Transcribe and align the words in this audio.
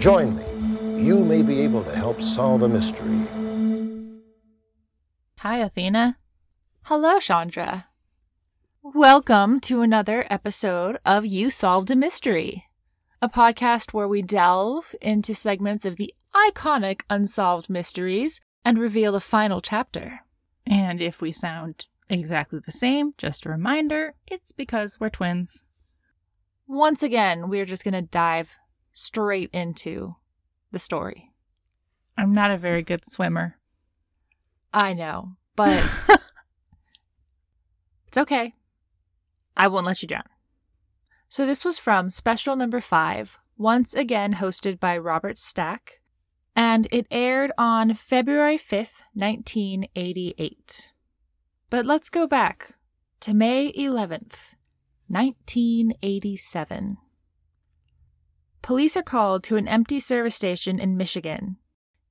Join 0.00 0.34
me. 0.34 1.04
You 1.04 1.24
may 1.24 1.42
be 1.42 1.60
able 1.60 1.84
to 1.84 1.94
help 1.94 2.22
solve 2.22 2.62
a 2.62 2.68
mystery. 2.68 3.20
Hi, 5.40 5.58
Athena. 5.58 6.16
Hello, 6.84 7.18
Chandra. 7.18 7.89
Welcome 8.94 9.60
to 9.60 9.82
another 9.82 10.26
episode 10.28 10.98
of 11.06 11.24
You 11.24 11.48
Solved 11.48 11.92
a 11.92 11.96
Mystery, 11.96 12.64
a 13.22 13.28
podcast 13.28 13.92
where 13.94 14.08
we 14.08 14.20
delve 14.20 14.96
into 15.00 15.32
segments 15.32 15.84
of 15.84 15.94
the 15.96 16.12
iconic 16.34 17.02
unsolved 17.08 17.70
mysteries 17.70 18.40
and 18.64 18.78
reveal 18.78 19.12
the 19.12 19.20
final 19.20 19.60
chapter. 19.60 20.24
And 20.66 21.00
if 21.00 21.20
we 21.20 21.30
sound 21.30 21.86
exactly 22.08 22.58
the 22.66 22.72
same, 22.72 23.14
just 23.16 23.46
a 23.46 23.50
reminder, 23.50 24.14
it's 24.26 24.50
because 24.50 24.98
we're 24.98 25.08
twins. 25.08 25.66
Once 26.66 27.04
again, 27.04 27.48
we're 27.48 27.66
just 27.66 27.84
going 27.84 27.94
to 27.94 28.02
dive 28.02 28.58
straight 28.92 29.50
into 29.52 30.16
the 30.72 30.80
story. 30.80 31.30
I'm 32.18 32.32
not 32.32 32.50
a 32.50 32.58
very 32.58 32.82
good 32.82 33.04
swimmer. 33.04 33.56
I 34.74 34.94
know, 34.94 35.36
but 35.54 35.88
it's 38.08 38.18
okay. 38.18 38.54
I 39.60 39.68
won't 39.68 39.84
let 39.84 40.00
you 40.00 40.08
down. 40.08 40.24
So, 41.28 41.44
this 41.44 41.66
was 41.66 41.78
from 41.78 42.08
special 42.08 42.56
number 42.56 42.80
five, 42.80 43.38
once 43.58 43.92
again 43.92 44.36
hosted 44.36 44.80
by 44.80 44.96
Robert 44.96 45.36
Stack, 45.36 46.00
and 46.56 46.88
it 46.90 47.06
aired 47.10 47.52
on 47.58 47.92
February 47.92 48.56
5th, 48.56 49.02
1988. 49.12 50.92
But 51.68 51.84
let's 51.84 52.08
go 52.08 52.26
back 52.26 52.76
to 53.20 53.34
May 53.34 53.70
11th, 53.72 54.54
1987. 55.08 56.96
Police 58.62 58.96
are 58.96 59.02
called 59.02 59.44
to 59.44 59.56
an 59.56 59.68
empty 59.68 60.00
service 60.00 60.36
station 60.36 60.80
in 60.80 60.96
Michigan. 60.96 61.58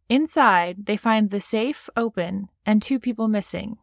Inside, 0.08 0.86
they 0.86 0.97
find 0.97 1.31
the 1.31 1.39
safe 1.39 1.89
open 1.97 2.50
and 2.63 2.80
two 2.80 3.00
people 3.00 3.28
missing. 3.28 3.80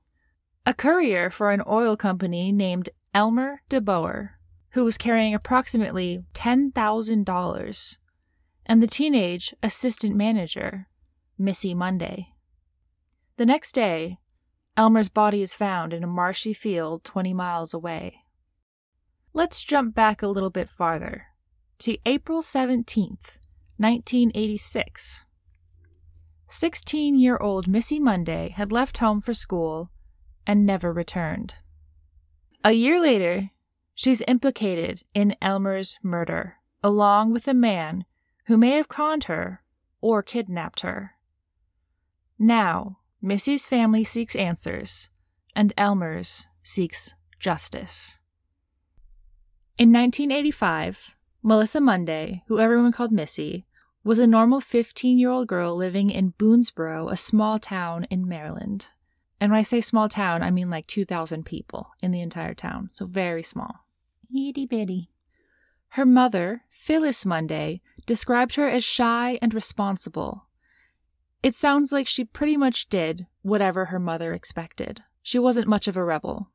A 0.65 0.73
courier 0.73 1.31
for 1.31 1.51
an 1.51 1.63
oil 1.67 1.97
company 1.97 2.53
named 2.53 2.91
Elmer 3.17 3.63
DeBoer, 3.71 4.33
who 4.73 4.85
was 4.85 4.99
carrying 4.99 5.33
approximately 5.33 6.27
$10,000, 6.35 7.99
and 8.67 8.83
the 8.83 8.87
teenage 8.87 9.55
assistant 9.63 10.15
manager, 10.15 10.85
Missy 11.39 11.73
Munday. 11.75 12.35
The 13.39 13.47
next 13.47 13.73
day, 13.73 14.19
Elmer's 14.77 15.09
body 15.09 15.41
is 15.41 15.55
found 15.55 15.95
in 15.95 16.05
a 16.05 16.07
marshy 16.07 16.53
field 16.53 17.05
20 17.05 17.33
miles 17.33 17.73
away. 17.73 18.25
Let's 19.33 19.65
jump 19.65 19.95
back 19.95 20.21
a 20.21 20.29
little 20.29 20.51
bit 20.51 20.69
farther 20.69 21.29
to 21.79 21.97
April 22.05 22.43
17th, 22.43 23.39
1986. 23.79 25.25
16 26.49 27.19
year 27.19 27.39
old 27.39 27.67
Missy 27.67 27.99
Munday 27.99 28.51
had 28.51 28.71
left 28.71 28.99
home 28.99 29.23
for 29.23 29.33
school 29.33 29.91
and 30.47 30.67
never 30.67 30.93
returned. 30.93 31.55
A 32.67 32.73
year 32.73 33.01
later, 33.01 33.51
she's 33.95 34.25
implicated 34.27 35.05
in 35.15 35.37
Elmer's 35.41 35.97
murder, 36.03 36.57
along 36.83 37.33
with 37.33 37.47
a 37.47 37.55
man 37.55 38.05
who 38.47 38.57
may 38.57 38.71
have 38.71 38.89
conned 38.89 39.25
her 39.31 39.63
or 40.01 40.21
kidnapped 40.21 40.81
her. 40.81 41.13
Now, 42.41 42.99
Missy's 43.23 43.69
family 43.69 44.03
seeks 44.03 44.35
answers, 44.35 45.11
and 45.55 45.73
Elmer's 45.79 46.49
seeks 46.65 47.15
justice. 47.39 48.19
In 49.79 49.93
1985, 49.93 51.15
Melissa 51.45 51.81
Munday, 51.81 52.43
who 52.49 52.59
everyone 52.59 52.91
called 52.91 53.13
Missy, 53.13 53.65
was 54.03 54.19
a 54.19 54.27
normal 54.27 54.61
15 54.61 55.17
year 55.17 55.31
old 55.31 55.47
girl 55.47 55.77
living 55.77 56.11
in 56.11 56.33
Boonsboro, 56.33 57.13
a 57.13 57.17
small 57.17 57.61
town 57.61 58.09
in 58.11 58.27
Maryland. 58.27 58.89
And 59.41 59.51
when 59.51 59.59
I 59.59 59.63
say 59.63 59.81
small 59.81 60.09
town, 60.09 60.43
I 60.43 60.51
mean 60.51 60.71
like 60.71 60.87
2,000 60.87 61.45
people 61.45 61.89
in 62.01 62.11
the 62.11 62.23
entire 62.23 62.55
town, 62.55 62.89
so 62.91 63.07
very 63.07 63.43
small. 63.43 63.85
Itty 64.35 64.67
bitty. 64.67 65.11
Her 65.91 66.07
mother, 66.07 66.63
Phyllis 66.71 67.25
Munday, 67.25 67.81
described 68.07 68.55
her 68.57 68.69
as 68.69 68.85
shy 68.85 69.39
and 69.41 69.55
responsible. 69.55 70.47
It 71.43 71.55
sounds 71.55 71.93
like 71.93 72.07
she 72.07 72.25
pretty 72.25 72.57
much 72.57 72.89
did 72.89 73.27
whatever 73.43 73.87
her 73.87 73.99
mother 73.99 74.33
expected. 74.33 75.03
She 75.23 75.39
wasn't 75.39 75.69
much 75.69 75.87
of 75.87 75.97
a 75.97 76.05
rebel. 76.05 76.51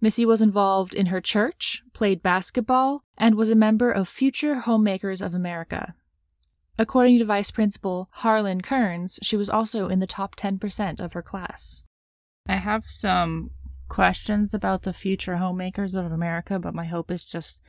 Missy 0.00 0.26
was 0.26 0.42
involved 0.42 0.94
in 0.94 1.06
her 1.06 1.20
church, 1.20 1.82
played 1.94 2.22
basketball, 2.22 3.04
and 3.16 3.34
was 3.34 3.50
a 3.50 3.56
member 3.56 3.90
of 3.90 4.08
Future 4.08 4.56
Homemakers 4.56 5.22
of 5.22 5.32
America. 5.34 5.94
According 6.78 7.18
to 7.18 7.24
Vice 7.24 7.50
Principal 7.50 8.08
Harlan 8.12 8.60
Kearns, 8.60 9.18
she 9.22 9.36
was 9.36 9.48
also 9.48 9.88
in 9.88 10.00
the 10.00 10.06
top 10.06 10.34
10% 10.34 11.00
of 11.00 11.12
her 11.12 11.22
class. 11.22 11.84
I 12.48 12.56
have 12.56 12.84
some 12.86 13.50
questions 13.88 14.52
about 14.52 14.82
the 14.82 14.92
future 14.92 15.36
homemakers 15.36 15.94
of 15.94 16.10
America, 16.10 16.58
but 16.58 16.74
my 16.74 16.84
hope 16.84 17.10
is 17.10 17.24
just 17.24 17.60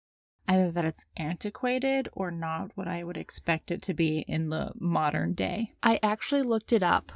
either 0.48 0.72
that 0.72 0.86
it's 0.86 1.06
antiquated 1.18 2.10
or 2.14 2.32
not 2.32 2.72
what 2.76 2.88
I 2.88 3.04
would 3.04 3.18
expect 3.18 3.72
it 3.72 3.82
to 3.84 3.94
be 3.94 4.26
in 4.28 4.50
the 4.50 4.72
modern 4.80 5.34
day. 5.34 5.74
I 5.84 6.00
actually 6.02 6.44
looked 6.44 6.74
it 6.74 6.84
up 6.84 7.12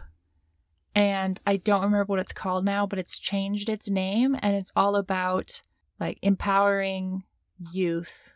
and 0.96 1.40
I 1.46 1.58
don't 1.58 1.84
remember 1.84 2.06
what 2.06 2.20
it's 2.20 2.34
called 2.34 2.66
now, 2.66 2.86
but 2.86 3.00
it's 3.00 3.20
changed 3.20 3.70
its 3.70 3.90
name 3.90 4.36
and 4.40 4.56
it's 4.56 4.72
all 4.76 4.96
about 4.96 5.64
like 6.00 6.18
empowering 6.22 7.24
youth 7.72 8.36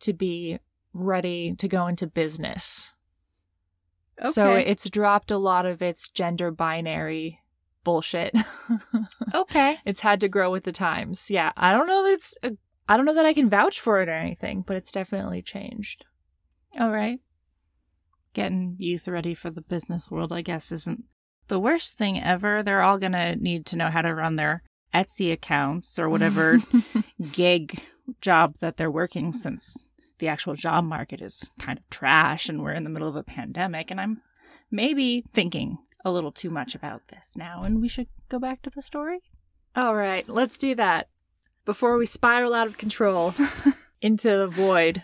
to 0.00 0.12
be 0.12 0.58
ready 0.96 1.54
to 1.54 1.68
go 1.68 1.86
into 1.86 2.06
business. 2.06 2.94
Okay. 4.20 4.30
So 4.30 4.54
it's 4.54 4.88
dropped 4.88 5.30
a 5.30 5.38
lot 5.38 5.66
of 5.66 5.82
its 5.82 6.08
gender 6.08 6.50
binary 6.50 7.40
bullshit. 7.84 8.36
Okay. 9.34 9.76
it's 9.84 10.00
had 10.00 10.20
to 10.20 10.28
grow 10.28 10.50
with 10.50 10.64
the 10.64 10.72
times. 10.72 11.30
Yeah, 11.30 11.52
I 11.56 11.72
don't 11.72 11.86
know 11.86 12.04
that 12.04 12.12
it's 12.12 12.38
uh, 12.42 12.50
I 12.88 12.96
don't 12.96 13.04
know 13.04 13.14
that 13.14 13.26
I 13.26 13.34
can 13.34 13.50
vouch 13.50 13.80
for 13.80 14.00
it 14.00 14.08
or 14.08 14.12
anything, 14.12 14.64
but 14.66 14.76
it's 14.76 14.92
definitely 14.92 15.42
changed. 15.42 16.04
All 16.78 16.90
right. 16.90 17.20
Getting 18.32 18.76
youth 18.78 19.08
ready 19.08 19.34
for 19.34 19.50
the 19.50 19.60
business 19.60 20.10
world, 20.10 20.32
I 20.32 20.42
guess, 20.42 20.72
isn't 20.72 21.04
the 21.48 21.60
worst 21.60 21.98
thing 21.98 22.22
ever. 22.22 22.62
They're 22.62 22.82
all 22.82 22.98
going 22.98 23.12
to 23.12 23.36
need 23.36 23.66
to 23.66 23.76
know 23.76 23.90
how 23.90 24.02
to 24.02 24.14
run 24.14 24.36
their 24.36 24.62
Etsy 24.94 25.32
accounts 25.32 25.98
or 25.98 26.08
whatever 26.08 26.58
gig 27.32 27.82
job 28.20 28.56
that 28.60 28.76
they're 28.76 28.90
working 28.90 29.32
since 29.32 29.85
the 30.18 30.28
actual 30.28 30.54
job 30.54 30.84
market 30.84 31.20
is 31.20 31.50
kind 31.58 31.78
of 31.78 31.88
trash 31.90 32.48
and 32.48 32.62
we're 32.62 32.72
in 32.72 32.84
the 32.84 32.90
middle 32.90 33.08
of 33.08 33.16
a 33.16 33.22
pandemic. 33.22 33.90
And 33.90 34.00
I'm 34.00 34.22
maybe 34.70 35.24
thinking 35.32 35.78
a 36.04 36.10
little 36.10 36.32
too 36.32 36.50
much 36.50 36.74
about 36.74 37.08
this 37.08 37.34
now, 37.36 37.62
and 37.62 37.80
we 37.80 37.88
should 37.88 38.06
go 38.28 38.38
back 38.38 38.62
to 38.62 38.70
the 38.70 38.82
story. 38.82 39.20
All 39.74 39.96
right, 39.96 40.26
let's 40.28 40.56
do 40.56 40.74
that 40.76 41.08
before 41.64 41.96
we 41.96 42.06
spiral 42.06 42.54
out 42.54 42.68
of 42.68 42.78
control 42.78 43.34
into 44.00 44.28
the 44.28 44.46
void. 44.46 45.02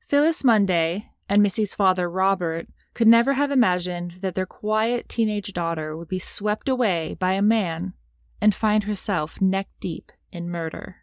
Phyllis 0.00 0.42
Munday 0.42 1.10
and 1.28 1.42
Missy's 1.42 1.74
father, 1.74 2.08
Robert, 2.08 2.66
could 2.94 3.06
never 3.06 3.34
have 3.34 3.50
imagined 3.50 4.12
that 4.22 4.34
their 4.34 4.46
quiet 4.46 5.06
teenage 5.08 5.52
daughter 5.52 5.94
would 5.94 6.08
be 6.08 6.18
swept 6.18 6.68
away 6.68 7.14
by 7.20 7.34
a 7.34 7.42
man 7.42 7.92
and 8.40 8.54
find 8.54 8.84
herself 8.84 9.40
neck 9.40 9.66
deep 9.80 10.10
in 10.32 10.48
murder. 10.48 10.96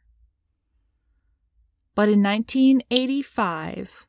But 1.96 2.10
in 2.10 2.22
1985, 2.22 4.08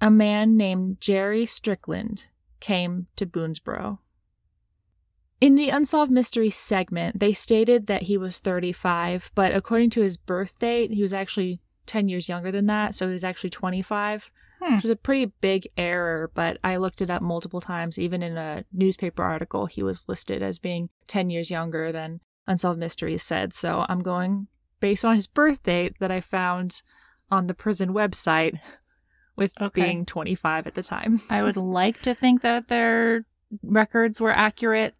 a 0.00 0.10
man 0.10 0.56
named 0.56 1.00
Jerry 1.00 1.44
Strickland 1.44 2.28
came 2.60 3.06
to 3.16 3.26
Boonsboro. 3.26 3.98
In 5.40 5.54
the 5.54 5.68
Unsolved 5.68 6.10
Mysteries 6.10 6.56
segment, 6.56 7.20
they 7.20 7.32
stated 7.32 7.88
that 7.88 8.04
he 8.04 8.16
was 8.16 8.38
35, 8.38 9.30
but 9.34 9.54
according 9.54 9.90
to 9.90 10.00
his 10.02 10.16
birth 10.16 10.58
date, 10.58 10.92
he 10.92 11.02
was 11.02 11.12
actually 11.12 11.60
10 11.84 12.08
years 12.08 12.28
younger 12.28 12.50
than 12.50 12.66
that, 12.66 12.94
so 12.94 13.06
he 13.06 13.12
was 13.12 13.24
actually 13.24 13.50
25, 13.50 14.30
Hmm. 14.58 14.74
which 14.74 14.84
was 14.84 14.90
a 14.90 14.96
pretty 14.96 15.26
big 15.42 15.68
error, 15.76 16.30
but 16.34 16.58
I 16.64 16.76
looked 16.78 17.02
it 17.02 17.10
up 17.10 17.20
multiple 17.20 17.60
times. 17.60 17.98
Even 17.98 18.22
in 18.22 18.38
a 18.38 18.64
newspaper 18.72 19.22
article, 19.22 19.66
he 19.66 19.82
was 19.82 20.08
listed 20.08 20.42
as 20.42 20.58
being 20.58 20.88
10 21.08 21.28
years 21.28 21.50
younger 21.50 21.92
than 21.92 22.20
Unsolved 22.46 22.80
Mysteries 22.80 23.22
said, 23.22 23.52
so 23.52 23.84
I'm 23.88 24.02
going 24.02 24.46
based 24.80 25.04
on 25.04 25.14
his 25.14 25.26
birth 25.26 25.62
date 25.62 25.96
that 26.00 26.10
I 26.10 26.20
found 26.20 26.82
on 27.30 27.46
the 27.46 27.54
prison 27.54 27.92
website 27.92 28.58
with 29.36 29.52
Okay. 29.60 29.82
being 29.82 30.06
25 30.06 30.66
at 30.66 30.74
the 30.74 30.82
time. 30.82 31.20
I 31.28 31.42
would 31.42 31.56
like 31.80 32.00
to 32.02 32.14
think 32.14 32.42
that 32.42 32.68
their 32.68 33.26
records 33.62 34.20
were 34.20 34.32
accurate, 34.32 34.94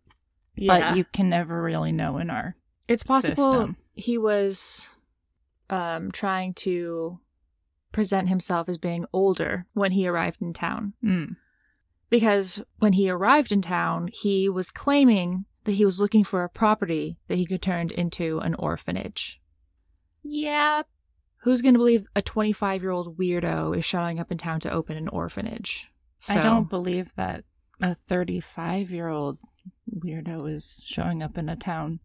but 0.66 0.96
you 0.96 1.04
can 1.04 1.28
never 1.28 1.62
really 1.62 1.92
know 1.92 2.18
in 2.18 2.30
our 2.30 2.56
It's 2.88 3.02
possible 3.02 3.52
system. 3.52 3.76
he 3.92 4.18
was 4.18 4.96
um, 5.70 6.10
trying 6.12 6.54
to 6.54 7.18
present 7.92 8.28
himself 8.28 8.68
as 8.68 8.76
being 8.78 9.06
older 9.12 9.66
when 9.72 9.92
he 9.92 10.06
arrived 10.06 10.42
in 10.42 10.52
town. 10.52 10.92
Mm. 11.02 11.36
Because 12.10 12.62
when 12.78 12.92
he 12.92 13.10
arrived 13.10 13.50
in 13.52 13.62
town, 13.62 14.10
he 14.12 14.48
was 14.48 14.70
claiming 14.70 15.46
that 15.64 15.72
he 15.72 15.84
was 15.84 15.98
looking 15.98 16.22
for 16.22 16.44
a 16.44 16.48
property 16.48 17.16
that 17.26 17.38
he 17.38 17.46
could 17.46 17.62
turn 17.62 17.88
into 17.90 18.38
an 18.38 18.54
orphanage. 18.54 19.40
Yeah. 20.22 20.82
Who's 21.46 21.62
going 21.62 21.74
to 21.74 21.78
believe 21.78 22.06
a 22.16 22.22
25 22.22 22.82
year 22.82 22.90
old 22.90 23.16
weirdo 23.18 23.76
is 23.76 23.84
showing 23.84 24.18
up 24.18 24.32
in 24.32 24.36
town 24.36 24.58
to 24.60 24.72
open 24.72 24.96
an 24.96 25.06
orphanage? 25.06 25.88
I 26.28 26.42
don't 26.42 26.68
believe 26.68 27.14
that 27.14 27.44
a 27.80 27.94
35 27.94 28.90
year 28.90 29.06
old 29.06 29.38
weirdo 29.96 30.52
is 30.52 30.82
showing 30.84 31.22
up 31.22 31.38
in 31.38 31.48
a 31.48 31.54
town 31.54 32.00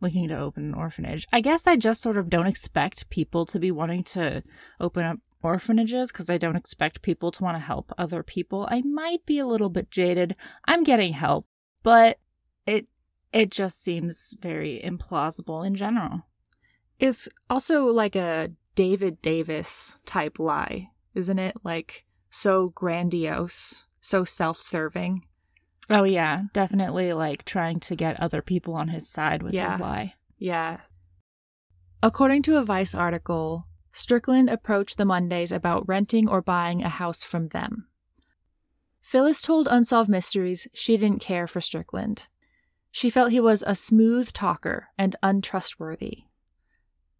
looking 0.00 0.26
to 0.26 0.36
open 0.36 0.64
an 0.64 0.74
orphanage. 0.74 1.24
I 1.32 1.40
guess 1.40 1.68
I 1.68 1.76
just 1.76 2.02
sort 2.02 2.16
of 2.16 2.28
don't 2.28 2.48
expect 2.48 3.08
people 3.10 3.46
to 3.46 3.60
be 3.60 3.70
wanting 3.70 4.02
to 4.04 4.42
open 4.80 5.04
up 5.04 5.18
orphanages 5.40 6.10
because 6.10 6.28
I 6.28 6.36
don't 6.36 6.56
expect 6.56 7.00
people 7.00 7.30
to 7.30 7.44
want 7.44 7.54
to 7.54 7.60
help 7.60 7.92
other 7.96 8.24
people. 8.24 8.66
I 8.72 8.80
might 8.80 9.24
be 9.24 9.38
a 9.38 9.46
little 9.46 9.70
bit 9.70 9.92
jaded. 9.92 10.34
I'm 10.66 10.82
getting 10.82 11.12
help, 11.12 11.46
but 11.84 12.18
it 12.66 12.88
it 13.32 13.52
just 13.52 13.80
seems 13.80 14.36
very 14.40 14.82
implausible 14.84 15.64
in 15.64 15.76
general. 15.76 16.22
It's 16.98 17.28
also 17.48 17.86
like 17.86 18.16
a 18.16 18.50
David 18.74 19.20
Davis 19.22 19.98
type 20.06 20.38
lie, 20.38 20.90
isn't 21.14 21.38
it? 21.38 21.56
Like 21.64 22.04
so 22.30 22.68
grandiose, 22.68 23.86
so 24.00 24.24
self 24.24 24.58
serving. 24.58 25.24
Oh 25.88 26.04
yeah, 26.04 26.42
definitely 26.52 27.12
like 27.12 27.44
trying 27.44 27.80
to 27.80 27.96
get 27.96 28.20
other 28.20 28.42
people 28.42 28.74
on 28.74 28.88
his 28.88 29.08
side 29.08 29.42
with 29.42 29.52
Yeah. 29.52 29.72
his 29.72 29.80
lie. 29.80 30.14
Yeah. 30.38 30.76
According 32.02 32.42
to 32.44 32.56
a 32.58 32.64
Vice 32.64 32.94
article, 32.94 33.66
Strickland 33.92 34.48
approached 34.48 34.96
the 34.98 35.04
Mundays 35.04 35.52
about 35.54 35.86
renting 35.88 36.28
or 36.28 36.40
buying 36.40 36.82
a 36.82 36.88
house 36.88 37.24
from 37.24 37.48
them. 37.48 37.88
Phyllis 39.02 39.42
told 39.42 39.66
Unsolved 39.68 40.08
Mysteries 40.08 40.68
she 40.72 40.96
didn't 40.96 41.20
care 41.20 41.46
for 41.46 41.60
Strickland. 41.60 42.28
She 42.92 43.10
felt 43.10 43.32
he 43.32 43.40
was 43.40 43.64
a 43.66 43.74
smooth 43.74 44.32
talker 44.32 44.88
and 44.96 45.16
untrustworthy. 45.22 46.24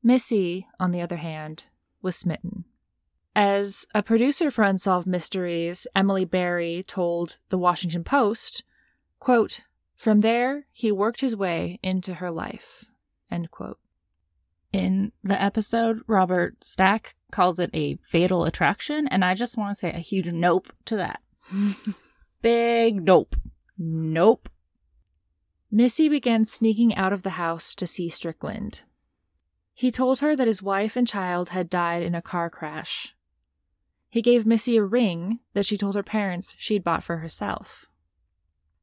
Missy, 0.02 0.66
on 0.78 0.92
the 0.92 1.00
other 1.00 1.16
hand, 1.16 1.64
was 2.02 2.16
smitten. 2.16 2.64
As 3.34 3.86
a 3.94 4.02
producer 4.02 4.50
for 4.50 4.64
Unsolved 4.64 5.06
Mysteries, 5.06 5.86
Emily 5.94 6.24
Berry 6.24 6.82
told 6.86 7.38
the 7.50 7.58
Washington 7.58 8.02
Post, 8.02 8.64
quote, 9.18 9.60
From 9.96 10.20
there, 10.20 10.66
he 10.72 10.90
worked 10.90 11.20
his 11.20 11.36
way 11.36 11.78
into 11.82 12.14
her 12.14 12.30
life. 12.30 12.86
End 13.30 13.50
quote. 13.50 13.78
In 14.72 15.12
the 15.22 15.40
episode, 15.40 16.02
Robert 16.06 16.56
Stack 16.64 17.14
calls 17.30 17.58
it 17.58 17.70
a 17.74 17.98
fatal 18.04 18.44
attraction, 18.44 19.06
and 19.08 19.24
I 19.24 19.34
just 19.34 19.56
want 19.56 19.74
to 19.74 19.78
say 19.78 19.92
a 19.92 19.98
huge 19.98 20.30
nope 20.32 20.72
to 20.86 20.96
that. 20.96 21.20
Big 22.42 23.02
nope. 23.02 23.36
Nope. 23.78 24.48
Missy 25.70 26.08
began 26.08 26.44
sneaking 26.44 26.94
out 26.96 27.12
of 27.12 27.22
the 27.22 27.30
house 27.30 27.74
to 27.76 27.86
see 27.86 28.08
Strickland. 28.08 28.82
He 29.74 29.90
told 29.90 30.20
her 30.20 30.36
that 30.36 30.46
his 30.46 30.62
wife 30.62 30.96
and 30.96 31.06
child 31.06 31.50
had 31.50 31.70
died 31.70 32.02
in 32.02 32.14
a 32.14 32.22
car 32.22 32.50
crash. 32.50 33.14
He 34.08 34.22
gave 34.22 34.44
Missy 34.44 34.76
a 34.76 34.82
ring 34.82 35.38
that 35.54 35.64
she 35.64 35.78
told 35.78 35.94
her 35.94 36.02
parents 36.02 36.54
she'd 36.58 36.84
bought 36.84 37.04
for 37.04 37.18
herself. 37.18 37.86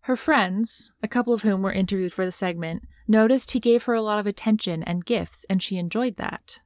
Her 0.01 0.15
friends, 0.15 0.93
a 1.03 1.07
couple 1.07 1.33
of 1.33 1.41
whom 1.41 1.61
were 1.61 1.71
interviewed 1.73 2.13
for 2.13 2.23
the 2.23 2.31
segment, 2.31 2.83
noticed 3.07 3.51
he 3.51 3.59
gave 3.59 3.83
her 3.83 3.93
a 3.93 4.01
lot 4.01 4.19
of 4.19 4.25
attention 4.25 4.81
and 4.83 5.05
gifts, 5.05 5.45
and 5.49 5.61
she 5.61 5.77
enjoyed 5.77 6.15
that. 6.15 6.61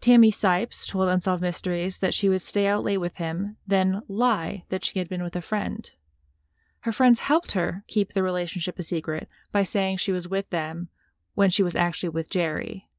Tammy 0.00 0.30
Sipes 0.30 0.88
told 0.88 1.08
Unsolved 1.08 1.42
Mysteries 1.42 1.98
that 1.98 2.14
she 2.14 2.28
would 2.28 2.42
stay 2.42 2.66
out 2.66 2.84
late 2.84 2.98
with 2.98 3.16
him, 3.16 3.56
then 3.66 4.02
lie 4.06 4.64
that 4.68 4.84
she 4.84 4.98
had 5.00 5.08
been 5.08 5.22
with 5.22 5.34
a 5.34 5.40
friend. 5.40 5.90
Her 6.80 6.92
friends 6.92 7.20
helped 7.20 7.52
her 7.52 7.82
keep 7.88 8.12
the 8.12 8.22
relationship 8.22 8.78
a 8.78 8.82
secret 8.82 9.28
by 9.50 9.62
saying 9.62 9.96
she 9.96 10.12
was 10.12 10.28
with 10.28 10.50
them 10.50 10.88
when 11.34 11.48
she 11.48 11.62
was 11.62 11.74
actually 11.74 12.10
with 12.10 12.28
Jerry. 12.30 12.90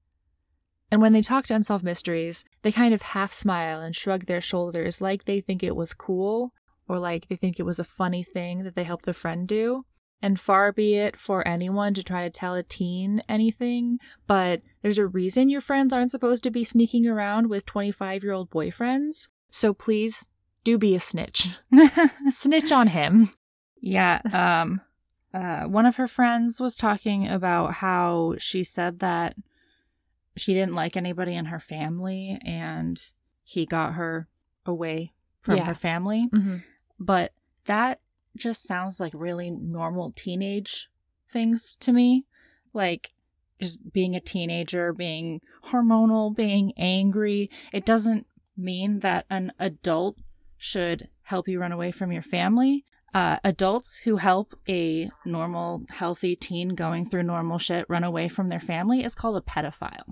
And 0.91 1.01
when 1.01 1.13
they 1.13 1.21
talk 1.21 1.45
to 1.45 1.55
Unsolved 1.55 1.83
Mysteries, 1.83 2.43
they 2.61 2.71
kind 2.71 2.93
of 2.93 3.01
half 3.01 3.33
smile 3.33 3.81
and 3.81 3.95
shrug 3.95 4.25
their 4.25 4.41
shoulders 4.41 5.01
like 5.01 5.25
they 5.25 5.41
think 5.41 5.63
it 5.63 5.75
was 5.75 5.93
cool 5.93 6.53
or 6.87 6.99
like 6.99 7.27
they 7.27 7.35
think 7.35 7.59
it 7.59 7.65
was 7.65 7.79
a 7.79 7.83
funny 7.83 8.23
thing 8.23 8.63
that 8.63 8.75
they 8.75 8.83
helped 8.83 9.07
a 9.07 9.13
friend 9.13 9.47
do. 9.47 9.85
And 10.21 10.39
far 10.39 10.71
be 10.71 10.95
it 10.95 11.19
for 11.19 11.47
anyone 11.47 11.93
to 11.93 12.03
try 12.03 12.23
to 12.23 12.29
tell 12.29 12.55
a 12.55 12.63
teen 12.63 13.21
anything, 13.27 13.99
but 14.27 14.61
there's 14.81 14.97
a 14.97 15.05
reason 15.05 15.49
your 15.49 15.61
friends 15.61 15.93
aren't 15.93 16.11
supposed 16.11 16.43
to 16.43 16.51
be 16.51 16.63
sneaking 16.63 17.05
around 17.05 17.49
with 17.49 17.65
25 17.65 18.23
year 18.23 18.33
old 18.33 18.49
boyfriends. 18.49 19.29
So 19.51 19.73
please 19.73 20.27
do 20.63 20.77
be 20.77 20.95
a 20.95 20.99
snitch. 20.99 21.57
snitch 22.29 22.71
on 22.71 22.87
him. 22.87 23.29
Yeah. 23.81 24.21
Um, 24.33 24.81
uh, 25.33 25.65
one 25.65 25.85
of 25.85 25.97
her 25.97 26.07
friends 26.07 26.59
was 26.59 26.75
talking 26.75 27.27
about 27.27 27.75
how 27.75 28.35
she 28.37 28.63
said 28.63 28.99
that 28.99 29.35
she 30.37 30.53
didn't 30.53 30.73
like 30.75 30.97
anybody 30.97 31.33
in 31.35 31.45
her 31.45 31.59
family 31.59 32.39
and 32.45 33.01
he 33.43 33.65
got 33.65 33.93
her 33.93 34.27
away 34.65 35.13
from 35.41 35.57
Yeah. 35.57 35.65
her 35.65 35.75
family. 35.75 36.27
Mm-hmm. 36.33 36.57
But 36.99 37.31
that 37.65 37.99
just 38.35 38.63
sounds 38.63 38.99
like 38.99 39.13
really 39.15 39.49
normal 39.49 40.11
teenage 40.15 40.89
things 41.27 41.75
to 41.81 41.93
me. 41.93 42.25
Like 42.73 43.11
just 43.61 43.93
being 43.93 44.15
a 44.15 44.19
teenager, 44.19 44.91
being 44.93 45.39
hormonal, 45.65 46.35
being 46.35 46.73
angry. 46.77 47.49
It 47.71 47.85
doesn't 47.85 48.27
mean 48.57 48.99
that 48.99 49.25
an 49.29 49.51
adult 49.59 50.17
should 50.57 51.09
help 51.23 51.47
you 51.47 51.59
run 51.59 51.71
away 51.71 51.91
from 51.91 52.11
your 52.11 52.21
family. 52.21 52.83
Uh, 53.13 53.37
adults 53.45 53.97
who 54.03 54.17
help 54.17 54.53
a 54.67 55.09
normal, 55.25 55.83
healthy 55.89 56.35
teen 56.35 56.69
going 56.75 57.05
through 57.05 57.23
normal 57.23 57.57
shit 57.57 57.85
run 57.87 58.03
away 58.03 58.27
from 58.27 58.49
their 58.49 58.59
family 58.59 59.03
is 59.03 59.15
called 59.15 59.37
a 59.37 59.41
pedophile. 59.41 60.03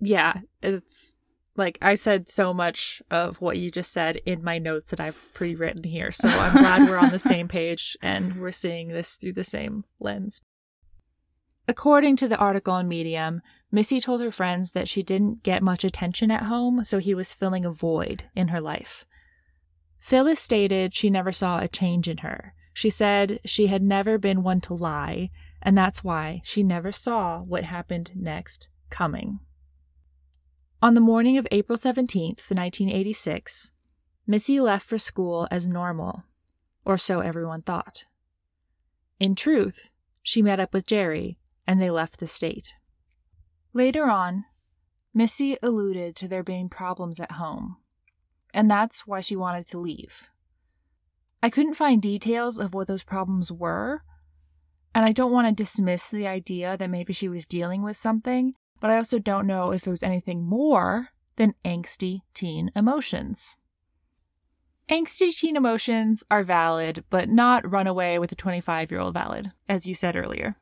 Yeah, 0.00 0.40
it's 0.62 1.16
like 1.56 1.78
I 1.80 1.94
said 1.94 2.28
so 2.28 2.52
much 2.52 3.02
of 3.10 3.40
what 3.40 3.56
you 3.58 3.70
just 3.70 3.92
said 3.92 4.16
in 4.26 4.44
my 4.44 4.58
notes 4.58 4.90
that 4.90 5.00
I've 5.00 5.20
pre 5.32 5.54
written 5.54 5.84
here. 5.84 6.10
So 6.10 6.28
I'm 6.28 6.52
glad 6.52 6.88
we're 6.88 6.98
on 6.98 7.10
the 7.10 7.18
same 7.32 7.48
page 7.48 7.96
and 8.02 8.40
we're 8.40 8.50
seeing 8.50 8.88
this 8.88 9.16
through 9.16 9.34
the 9.34 9.44
same 9.44 9.84
lens. 9.98 10.42
According 11.68 12.16
to 12.16 12.28
the 12.28 12.36
article 12.36 12.74
on 12.74 12.86
Medium, 12.86 13.42
Missy 13.72 14.00
told 14.00 14.20
her 14.20 14.30
friends 14.30 14.70
that 14.72 14.88
she 14.88 15.02
didn't 15.02 15.42
get 15.42 15.62
much 15.62 15.82
attention 15.82 16.30
at 16.30 16.44
home, 16.44 16.84
so 16.84 16.98
he 16.98 17.14
was 17.14 17.32
filling 17.32 17.64
a 17.64 17.72
void 17.72 18.24
in 18.36 18.48
her 18.48 18.60
life. 18.60 19.04
Phyllis 20.00 20.38
stated 20.38 20.94
she 20.94 21.10
never 21.10 21.32
saw 21.32 21.58
a 21.58 21.66
change 21.66 22.08
in 22.08 22.18
her. 22.18 22.54
She 22.72 22.90
said 22.90 23.40
she 23.44 23.66
had 23.66 23.82
never 23.82 24.18
been 24.18 24.44
one 24.44 24.60
to 24.62 24.74
lie, 24.74 25.30
and 25.60 25.76
that's 25.76 26.04
why 26.04 26.42
she 26.44 26.62
never 26.62 26.92
saw 26.92 27.40
what 27.40 27.64
happened 27.64 28.12
next 28.14 28.68
coming. 28.88 29.40
On 30.82 30.92
the 30.92 31.00
morning 31.00 31.38
of 31.38 31.48
April 31.50 31.78
17th, 31.78 32.50
1986, 32.50 33.72
Missy 34.26 34.60
left 34.60 34.86
for 34.86 34.98
school 34.98 35.48
as 35.50 35.66
normal, 35.66 36.24
or 36.84 36.98
so 36.98 37.20
everyone 37.20 37.62
thought. 37.62 38.04
In 39.18 39.34
truth, 39.34 39.94
she 40.22 40.42
met 40.42 40.60
up 40.60 40.74
with 40.74 40.86
Jerry 40.86 41.38
and 41.66 41.80
they 41.80 41.88
left 41.88 42.20
the 42.20 42.26
state. 42.26 42.74
Later 43.72 44.10
on, 44.10 44.44
Missy 45.14 45.56
alluded 45.62 46.14
to 46.16 46.28
there 46.28 46.42
being 46.42 46.68
problems 46.68 47.20
at 47.20 47.32
home, 47.32 47.78
and 48.52 48.70
that's 48.70 49.06
why 49.06 49.20
she 49.20 49.34
wanted 49.34 49.66
to 49.68 49.78
leave. 49.78 50.28
I 51.42 51.48
couldn't 51.48 51.74
find 51.74 52.02
details 52.02 52.58
of 52.58 52.74
what 52.74 52.86
those 52.86 53.02
problems 53.02 53.50
were, 53.50 54.02
and 54.94 55.06
I 55.06 55.12
don't 55.12 55.32
want 55.32 55.48
to 55.48 55.54
dismiss 55.54 56.10
the 56.10 56.26
idea 56.26 56.76
that 56.76 56.90
maybe 56.90 57.14
she 57.14 57.28
was 57.28 57.46
dealing 57.46 57.82
with 57.82 57.96
something, 57.96 58.54
but 58.80 58.90
I 58.90 58.96
also 58.96 59.18
don't 59.18 59.46
know 59.46 59.72
if 59.72 59.86
it 59.86 59.90
was 59.90 60.02
anything 60.02 60.44
more 60.44 61.08
than 61.36 61.54
angsty 61.64 62.20
teen 62.34 62.70
emotions. 62.74 63.56
Angsty 64.88 65.36
teen 65.36 65.56
emotions 65.56 66.24
are 66.30 66.44
valid, 66.44 67.04
but 67.10 67.28
not 67.28 67.68
run 67.68 67.86
away 67.86 68.18
with 68.18 68.30
a 68.32 68.36
25 68.36 68.90
year 68.90 69.00
old 69.00 69.14
valid, 69.14 69.52
as 69.68 69.86
you 69.86 69.94
said 69.94 70.16
earlier. 70.16 70.54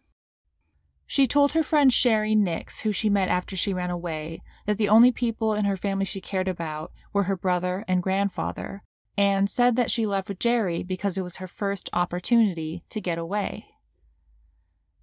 She 1.07 1.27
told 1.27 1.53
her 1.53 1.63
friend 1.63 1.93
Sherry 1.93 2.35
Nix, 2.35 2.81
who 2.81 2.93
she 2.93 3.11
met 3.11 3.29
after 3.29 3.57
she 3.57 3.75
ran 3.75 3.91
away, 3.91 4.41
that 4.67 4.79
the 4.79 4.89
only 4.89 5.13
people 5.13 5.53
in 5.53 5.67
her 5.67 5.77
family 5.77 6.07
she 6.07 6.21
cared 6.21 6.49
about 6.49 6.93
were 7.13 7.25
her 7.25 7.37
brother 7.37 7.85
and 7.87 8.03
grandfather, 8.03 8.83
and 9.17 9.51
said 9.51 9.77
that 9.77 9.91
she 9.91 10.07
left 10.07 10.29
with 10.29 10.39
Jerry 10.39 10.83
because 10.83 11.19
it 11.19 11.23
was 11.23 11.37
her 11.37 11.47
first 11.47 11.91
opportunity 11.93 12.83
to 12.89 13.01
get 13.01 13.19
away. 13.19 13.67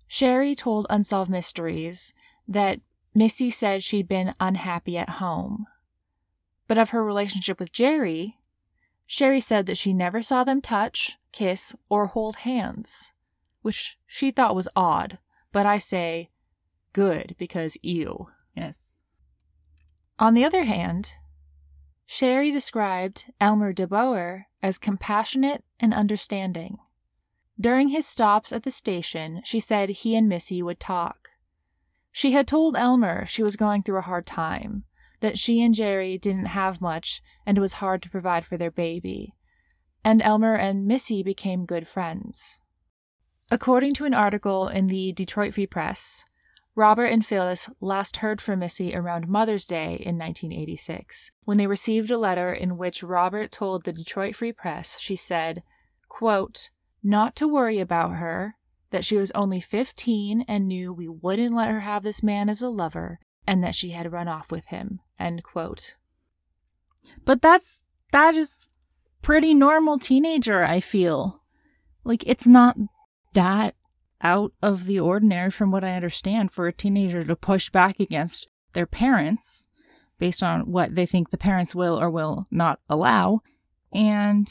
Sherry 0.08 0.56
told 0.56 0.88
Unsolved 0.89 1.30
Mysteries 1.30 2.13
that 2.48 2.82
Missy 3.13 3.50
said 3.50 3.84
she'd 3.84 4.08
been 4.08 4.34
unhappy 4.39 4.98
at 4.98 5.10
home. 5.10 5.68
But 6.68 6.77
of 6.77 6.91
her 6.91 7.03
relationship 7.03 7.60
with 7.60 7.74
Jerry, 7.74 8.38
Sherry 9.06 9.41
said 9.41 9.65
that 9.65 9.77
she 9.77 9.94
never 9.94 10.22
saw 10.22 10.44
them 10.46 10.62
touch, 10.62 11.18
kiss, 11.34 11.75
or 11.89 12.06
hold 12.06 12.38
hands, 12.38 13.13
which 13.62 13.98
she 14.08 14.32
thought 14.32 14.56
was 14.56 14.70
odd, 14.75 15.18
but 15.51 15.65
I 15.65 15.77
say 15.77 16.30
good 16.94 17.36
because 17.38 17.77
ew. 17.82 18.30
Yes. 18.56 18.96
On 20.18 20.34
the 20.34 20.46
other 20.46 20.63
hand, 20.63 21.13
Sherry 22.06 22.51
described 22.51 23.32
Elmer 23.41 23.74
de 23.74 23.88
Boer 23.88 24.48
as 24.62 24.77
compassionate 24.77 25.63
and 25.80 25.94
understanding. 25.94 26.77
During 27.60 27.89
his 27.89 28.06
stops 28.06 28.53
at 28.53 28.63
the 28.63 28.72
station, 28.72 29.41
she 29.44 29.60
said 29.60 29.89
he 29.89 30.15
and 30.15 30.30
Missy 30.30 30.63
would 30.63 30.80
talk. 30.80 31.30
She 32.12 32.34
had 32.34 32.48
told 32.48 32.75
Elmer 32.75 33.25
she 33.25 33.44
was 33.44 33.56
going 33.56 33.84
through 33.84 34.00
a 34.00 34.03
hard 34.03 34.25
time, 34.25 34.84
that 35.22 35.38
she 35.38 35.62
and 35.62 35.74
Jerry 35.74 36.18
didn't 36.18 36.48
have 36.48 36.82
much 36.82 37.22
and 37.46 37.58
it 37.58 37.62
was 37.62 37.74
hard 37.74 38.01
to 38.03 38.10
provide 38.10 38.46
for 38.46 38.58
their 38.58 38.72
baby. 38.72 39.36
And 40.03 40.22
Elmer 40.22 40.56
and 40.56 40.86
Missy 40.86 41.24
became 41.24 41.65
good 41.65 41.88
friends. 41.88 42.60
According 43.50 43.94
to 43.96 44.06
an 44.06 44.13
article 44.13 44.68
in 44.68 44.88
the 44.88 45.13
Detroit 45.13 45.53
Free 45.53 45.68
Press, 45.68 46.25
Robert 46.74 47.08
and 47.08 47.25
Phyllis 47.25 47.70
last 47.82 48.18
heard 48.18 48.41
from 48.41 48.60
Missy 48.60 48.96
around 48.96 49.27
Mother's 49.27 49.65
Day 49.65 50.01
in 50.06 50.18
1986, 50.18 51.32
when 51.44 51.58
they 51.58 51.68
received 51.68 52.10
a 52.10 52.18
letter 52.18 52.53
in 52.53 52.77
which 52.77 53.03
Robert 53.03 53.51
told 53.51 53.84
the 53.84 53.91
Detroit 53.91 54.36
Free 54.36 54.53
Press, 54.53 54.98
she 55.00 55.15
said, 55.15 55.63
quote, 56.08 56.70
not 57.03 57.36
to 57.36 57.48
worry 57.48 57.80
about 57.80 58.15
her, 58.15 58.56
that 58.91 59.03
she 59.03 59.17
was 59.17 59.31
only 59.31 59.60
15 59.60 60.45
and 60.48 60.67
knew 60.67 60.93
we 60.93 61.07
wouldn't 61.07 61.53
let 61.53 61.69
her 61.69 61.81
have 61.81 62.03
this 62.03 62.21
man 62.21 62.50
as 62.50 62.62
a 62.62 62.69
lover, 62.69 63.19
and 63.48 63.63
that 63.63 63.75
she 63.75 63.89
had 63.89 64.12
run 64.12 64.27
off 64.27 64.51
with 64.51 64.67
him, 64.67 65.00
end 65.19 65.43
quote. 65.43 65.95
But 67.25 67.41
that's, 67.41 67.83
that 68.12 68.36
is 68.36 68.69
pretty 69.21 69.53
normal 69.53 69.98
teenager, 69.98 70.63
I 70.63 70.79
feel. 70.79 71.41
Like, 72.03 72.27
it's 72.27 72.48
not 72.48 72.77
that 73.33 73.75
out 74.21 74.51
of 74.62 74.86
the 74.86 75.00
ordinary, 75.00 75.50
from 75.50 75.71
what 75.71 75.83
I 75.83 75.95
understand, 75.95 76.51
for 76.51 76.67
a 76.67 76.74
teenager 76.74 77.24
to 77.24 77.36
push 77.36 77.69
back 77.69 78.00
against 78.00 78.48
their 78.74 78.86
parents 78.86 79.67
based 80.19 80.43
on 80.43 80.71
what 80.71 80.93
they 80.93 81.05
think 81.05 81.29
the 81.29 81.38
parents 81.38 81.74
will 81.74 82.00
or 82.00 82.10
will 82.10 82.48
not 82.51 82.79
allow. 82.88 83.41
And 83.91 84.48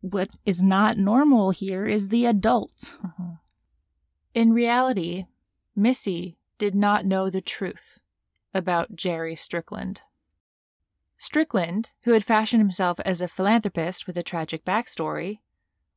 what 0.00 0.30
is 0.46 0.62
not 0.62 0.96
normal 0.96 1.50
here 1.50 1.86
is 1.86 2.08
the 2.08 2.26
adult. 2.26 2.98
Mm-hmm. 3.04 3.32
In 4.34 4.54
reality, 4.54 5.26
Missy 5.76 6.38
did 6.56 6.74
not 6.74 7.04
know 7.04 7.28
the 7.28 7.42
truth 7.42 8.00
about 8.54 8.96
Jerry 8.96 9.36
Strickland. 9.36 10.02
Strickland, 11.18 11.92
who 12.04 12.12
had 12.12 12.24
fashioned 12.24 12.60
himself 12.60 12.98
as 13.00 13.20
a 13.20 13.28
philanthropist 13.28 14.06
with 14.06 14.16
a 14.16 14.22
tragic 14.22 14.64
backstory, 14.64 15.40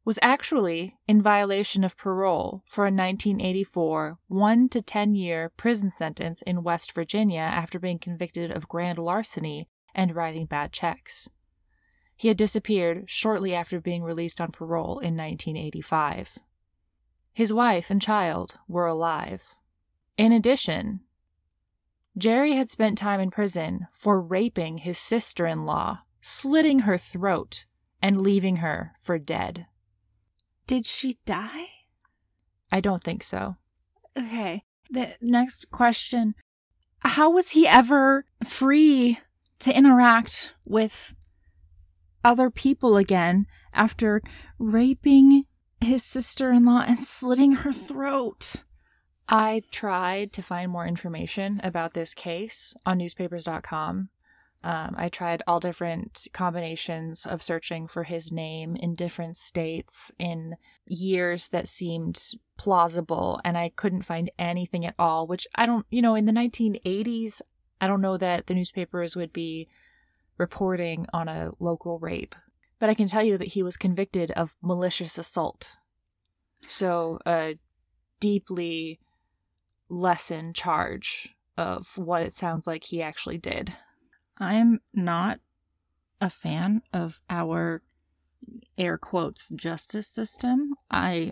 was 0.03 0.19
actually 0.21 0.97
in 1.07 1.21
violation 1.21 1.83
of 1.83 1.97
parole 1.97 2.61
for 2.67 2.83
a 2.83 2.93
1984 2.93 4.19
1 4.27 4.69
to 4.69 4.81
10 4.81 5.13
year 5.15 5.51
prison 5.55 5.89
sentence 5.89 6.41
in 6.43 6.61
West 6.61 6.91
Virginia 6.91 7.39
after 7.39 7.79
being 7.79 7.97
convicted 7.97 8.51
of 8.51 8.67
grand 8.67 8.99
larceny 8.99 9.67
and 9.95 10.13
writing 10.13 10.45
bad 10.45 10.73
checks. 10.73 11.29
He 12.17 12.27
had 12.27 12.37
disappeared 12.37 13.09
shortly 13.09 13.55
after 13.55 13.79
being 13.79 14.03
released 14.03 14.39
on 14.39 14.51
parole 14.51 14.99
in 14.99 15.17
1985. 15.17 16.37
His 17.35 17.51
wife 17.51 17.91
and 17.91 18.01
child 18.01 18.59
were 18.65 18.87
alive. 18.87 19.57
In 20.17 20.31
addition, 20.31 21.01
Jerry 22.17 22.53
had 22.53 22.69
spent 22.69 22.97
time 22.97 23.19
in 23.19 23.29
prison 23.29 23.87
for 23.91 24.21
raping 24.21 24.77
his 24.77 24.97
sister 24.97 25.45
in 25.45 25.65
law, 25.65 25.99
slitting 26.21 26.79
her 26.79 26.97
throat, 26.97 27.65
and 28.01 28.21
leaving 28.21 28.57
her 28.57 28.93
for 29.01 29.19
dead. 29.19 29.67
Did 30.65 30.85
she 30.85 31.17
die? 31.25 31.65
I 32.71 32.79
don't 32.79 33.03
think 33.03 33.21
so. 33.21 33.57
Okay. 34.17 34.63
The 34.89 35.15
next 35.19 35.69
question 35.71 36.35
How 36.99 37.29
was 37.31 37.49
he 37.49 37.67
ever 37.67 38.23
free 38.45 39.19
to 39.59 39.77
interact 39.77 40.55
with 40.63 41.15
other 42.23 42.49
people 42.49 42.95
again 42.95 43.45
after 43.73 44.21
raping 44.57 45.43
his 45.81 46.03
sister 46.03 46.51
in 46.51 46.65
law 46.65 46.83
and 46.85 46.99
slitting 46.99 47.53
her 47.53 47.71
throat? 47.71 48.63
I 49.27 49.63
tried 49.71 50.33
to 50.33 50.43
find 50.43 50.71
more 50.71 50.85
information 50.85 51.59
about 51.63 51.93
this 51.93 52.13
case 52.13 52.75
on 52.85 52.99
newspapers.com, 52.99 54.09
um, 54.65 54.95
I 54.97 55.09
tried 55.09 55.43
all 55.45 55.59
different 55.59 56.27
combinations 56.33 57.27
of 57.27 57.43
searching 57.43 57.87
for 57.87 58.03
his 58.03 58.31
name 58.31 58.75
in 58.75 58.95
different 58.95 59.37
states 59.37 60.11
in 60.17 60.55
years 60.87 61.49
that 61.49 61.67
seemed 61.67 62.19
plausible, 62.57 63.39
and 63.45 63.59
I 63.59 63.69
couldn't 63.69 64.01
find 64.01 64.31
anything 64.39 64.83
at 64.83 64.95
all. 64.97 65.27
Which 65.27 65.45
I 65.53 65.67
don't, 65.67 65.85
you 65.91 66.01
know, 66.01 66.15
in 66.15 66.25
the 66.25 66.31
1980s, 66.31 67.43
I 67.79 67.85
don't 67.85 68.01
know 68.01 68.17
that 68.17 68.47
the 68.47 68.55
newspapers 68.55 69.15
would 69.15 69.31
be 69.31 69.67
reporting 70.39 71.05
on 71.13 71.27
a 71.27 71.51
local 71.59 71.99
rape. 71.99 72.33
But 72.85 72.91
I 72.91 72.93
can 72.93 73.07
tell 73.07 73.23
you 73.23 73.39
that 73.39 73.53
he 73.53 73.63
was 73.63 73.77
convicted 73.77 74.29
of 74.33 74.55
malicious 74.61 75.17
assault. 75.17 75.77
So, 76.67 77.17
a 77.25 77.57
deeply 78.19 78.99
lessened 79.89 80.53
charge 80.53 81.35
of 81.57 81.97
what 81.97 82.21
it 82.21 82.31
sounds 82.31 82.67
like 82.67 82.83
he 82.83 83.01
actually 83.01 83.39
did. 83.39 83.75
I'm 84.37 84.81
not 84.93 85.39
a 86.21 86.29
fan 86.29 86.83
of 86.93 87.19
our 87.27 87.81
air 88.77 88.99
quotes 88.99 89.49
justice 89.49 90.07
system. 90.07 90.75
I 90.91 91.31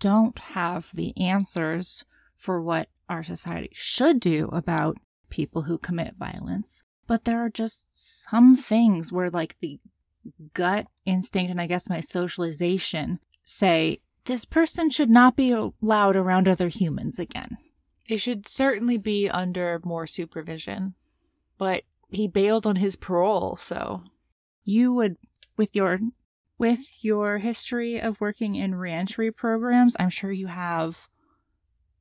don't 0.00 0.38
have 0.38 0.90
the 0.92 1.16
answers 1.16 2.04
for 2.36 2.60
what 2.60 2.90
our 3.08 3.22
society 3.22 3.70
should 3.72 4.20
do 4.20 4.50
about 4.52 4.98
people 5.30 5.62
who 5.62 5.78
commit 5.78 6.16
violence. 6.18 6.84
But 7.06 7.24
there 7.24 7.42
are 7.42 7.48
just 7.48 8.22
some 8.28 8.54
things 8.54 9.10
where, 9.10 9.30
like, 9.30 9.56
the 9.62 9.80
gut 10.54 10.86
instinct 11.04 11.50
and 11.50 11.60
I 11.60 11.66
guess 11.66 11.88
my 11.88 12.00
socialization 12.00 13.18
say 13.42 14.00
this 14.24 14.44
person 14.44 14.90
should 14.90 15.10
not 15.10 15.36
be 15.36 15.52
allowed 15.52 16.16
around 16.16 16.48
other 16.48 16.68
humans 16.68 17.18
again. 17.18 17.56
It 18.06 18.18
should 18.18 18.46
certainly 18.46 18.98
be 18.98 19.28
under 19.28 19.80
more 19.84 20.06
supervision. 20.06 20.94
But 21.56 21.82
he 22.10 22.28
bailed 22.28 22.66
on 22.66 22.76
his 22.76 22.96
parole, 22.96 23.56
so 23.56 24.02
you 24.64 24.92
would 24.92 25.16
with 25.56 25.74
your 25.74 25.98
with 26.58 27.04
your 27.04 27.38
history 27.38 28.00
of 28.00 28.20
working 28.20 28.54
in 28.54 28.74
reentry 28.74 29.30
programs, 29.30 29.96
I'm 29.98 30.10
sure 30.10 30.32
you 30.32 30.48
have 30.48 31.08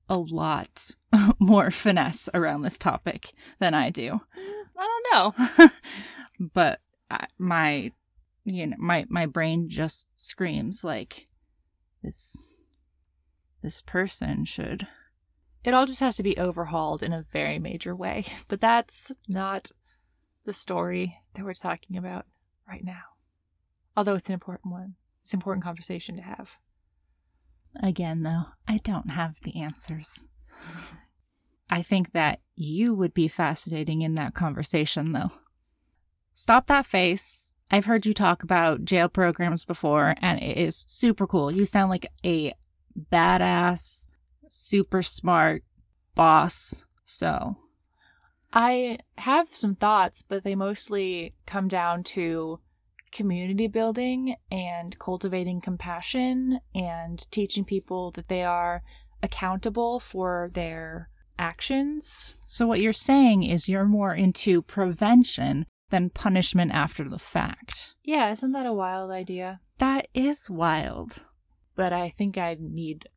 a 0.10 0.18
lot 0.18 0.96
more 1.40 1.72
finesse 1.72 2.30
around 2.34 2.62
this 2.62 2.78
topic 2.78 3.34
than 3.60 3.74
I 3.74 3.90
do. 3.90 4.20
Mm, 4.38 4.64
I 4.78 5.02
don't 5.12 5.40
know. 5.60 5.70
but 6.54 6.80
uh, 7.12 7.26
my 7.38 7.92
you 8.48 8.68
know, 8.68 8.78
my 8.80 9.06
my 9.10 9.26
brain 9.26 9.70
just 9.70 10.08
screams 10.16 10.84
like 10.84 11.28
this 12.02 12.54
this 13.62 13.82
person 13.82 14.46
should 14.46 14.88
it 15.68 15.74
all 15.74 15.86
just 15.86 16.00
has 16.00 16.16
to 16.16 16.24
be 16.24 16.38
overhauled 16.38 17.04
in 17.04 17.12
a 17.12 17.26
very 17.34 17.60
major 17.60 17.94
way. 17.94 18.24
But 18.48 18.62
that's 18.62 19.12
not 19.28 19.70
the 20.46 20.54
story 20.54 21.18
that 21.34 21.44
we're 21.44 21.54
talking 21.54 21.98
about 21.98 22.26
right 22.66 22.86
now. 22.86 23.02
Although 23.98 24.16
it's 24.16 24.30
an 24.30 24.34
important 24.34 24.72
one, 24.72 24.96
it's 25.22 25.34
an 25.34 25.40
important 25.40 25.66
conversation 25.66 26.16
to 26.16 26.22
have. 26.22 26.58
Again, 27.84 28.24
though, 28.24 28.46
I 28.66 28.78
don't 28.78 29.10
have 29.10 29.42
the 29.42 29.62
answers. 29.62 30.26
I 31.70 31.82
think 31.82 32.14
that 32.14 32.40
you 32.56 32.96
would 32.96 33.14
be 33.14 33.28
fascinating 33.28 34.04
in 34.04 34.16
that 34.16 34.34
conversation, 34.34 35.12
though. 35.12 35.32
Stop 36.34 36.68
that 36.68 36.86
face. 36.86 37.56
I've 37.70 37.86
heard 37.86 38.06
you 38.06 38.14
talk 38.14 38.44
about 38.44 38.86
jail 38.86 39.10
programs 39.10 39.66
before, 39.66 40.16
and 40.22 40.42
it 40.42 40.58
is 40.58 40.86
super 40.88 41.28
cool. 41.28 41.52
You 41.52 41.66
sound 41.66 41.90
like 41.90 42.08
a 42.26 42.54
badass, 43.12 44.08
super 44.50 45.02
smart 45.02 45.64
boss. 46.16 46.86
So 47.04 47.58
I 48.54 49.00
have 49.18 49.56
some 49.56 49.76
thoughts, 49.76 50.24
but 50.28 50.44
they 50.44 50.56
mostly 50.56 51.36
come 51.46 51.68
down 51.68 52.04
to 52.04 52.60
community 53.12 53.68
building 53.68 54.36
and 54.52 54.98
cultivating 55.00 55.62
compassion 55.62 56.60
and 56.74 57.30
teaching 57.32 57.66
people 57.66 58.12
that 58.12 58.28
they 58.28 58.44
are 58.44 58.84
accountable 59.24 60.00
for 60.00 60.52
their 60.54 61.10
actions. 61.40 62.38
So, 62.46 62.68
what 62.68 62.80
you're 62.80 62.94
saying 62.94 63.44
is 63.44 63.70
you're 63.70 63.86
more 63.86 64.14
into 64.14 64.62
prevention 64.62 65.66
than 65.90 66.10
punishment 66.10 66.72
after 66.72 67.08
the 67.08 67.20
fact. 67.20 67.94
Yeah, 68.04 68.30
isn't 68.32 68.52
that 68.52 68.66
a 68.66 68.74
wild 68.74 69.12
idea? 69.12 69.62
That 69.78 70.08
is 70.14 70.50
wild. 70.50 71.26
But 71.76 71.94
I 71.94 72.10
think 72.10 72.38
I 72.38 72.58
need 72.60 73.08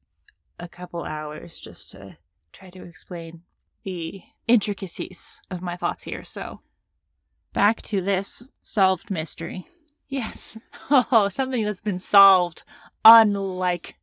a 0.59 0.69
couple 0.69 1.05
hours 1.05 1.59
just 1.59 1.91
to 1.91 2.19
try 2.53 2.71
to 2.71 2.85
explain 2.85 3.43
the 3.83 4.23
intricacies 4.47 5.41
of 5.51 5.63
my 5.63 5.77
thoughts 5.77 6.05
here. 6.05 6.23
So, 6.23 6.61
back 7.53 7.83
to 7.83 8.01
this 8.01 8.51
solved 8.63 9.11
mystery. 9.11 9.67
Yes. 10.09 10.59
Oh, 10.93 11.29
something 11.29 11.63
that's 11.63 11.81
been 11.81 12.01
solved, 12.01 12.65
unlike 13.05 13.95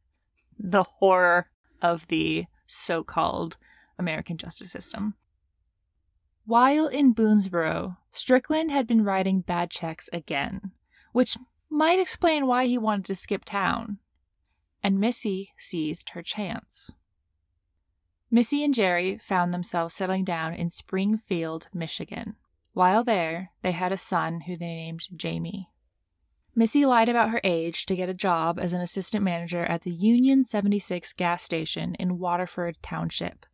the 0.57 0.83
horror 0.83 1.49
of 1.81 2.07
the 2.07 2.45
so 2.65 3.03
called 3.03 3.57
American 3.99 4.37
justice 4.37 4.71
system. 4.71 5.15
While 6.47 6.87
in 6.87 7.13
Boonsboro, 7.13 7.97
Strickland 8.09 8.71
had 8.71 8.87
been 8.87 9.03
writing 9.03 9.41
bad 9.41 9.69
checks 9.69 10.09
again, 10.13 10.71
which 11.11 11.35
might 11.69 11.99
explain 11.99 12.47
why 12.47 12.67
he 12.67 12.77
wanted 12.77 13.03
to 13.07 13.15
skip 13.15 13.43
town. 13.43 13.97
And 14.81 14.97
Missy 14.97 15.51
seized 15.57 16.11
her 16.11 16.21
chance. 16.21 16.95
Missy 18.31 18.63
and 18.63 18.73
Jerry 18.73 19.17
found 19.17 19.53
themselves 19.53 19.93
settling 19.93 20.23
down 20.23 20.53
in 20.53 20.69
Springfield, 20.69 21.67
Michigan. 21.73 22.37
While 22.71 23.03
there, 23.03 23.51
they 23.61 23.73
had 23.73 23.91
a 23.91 23.97
son 23.97 24.41
who 24.47 24.55
they 24.55 24.67
named 24.67 25.01
Jamie. 25.17 25.67
Missy 26.55 26.85
lied 26.85 27.09
about 27.09 27.31
her 27.31 27.41
age 27.43 27.85
to 27.87 27.95
get 27.97 28.07
a 28.07 28.13
job 28.13 28.57
as 28.57 28.71
an 28.71 28.79
assistant 28.79 29.25
manager 29.25 29.65
at 29.65 29.81
the 29.81 29.91
Union 29.91 30.45
76 30.45 31.11
gas 31.11 31.43
station 31.43 31.93
in 31.95 32.19
Waterford 32.19 32.77
Township. 32.81 33.45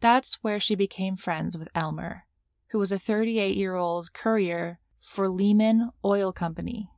That's 0.00 0.38
where 0.42 0.58
she 0.58 0.74
became 0.74 1.16
friends 1.16 1.56
with 1.56 1.68
Elmer, 1.74 2.24
who 2.68 2.78
was 2.78 2.90
a 2.90 2.98
38 2.98 3.56
year 3.56 3.74
old 3.74 4.12
courier 4.12 4.80
for 4.98 5.28
Lehman 5.28 5.90
Oil 6.04 6.32
Company. 6.32 6.90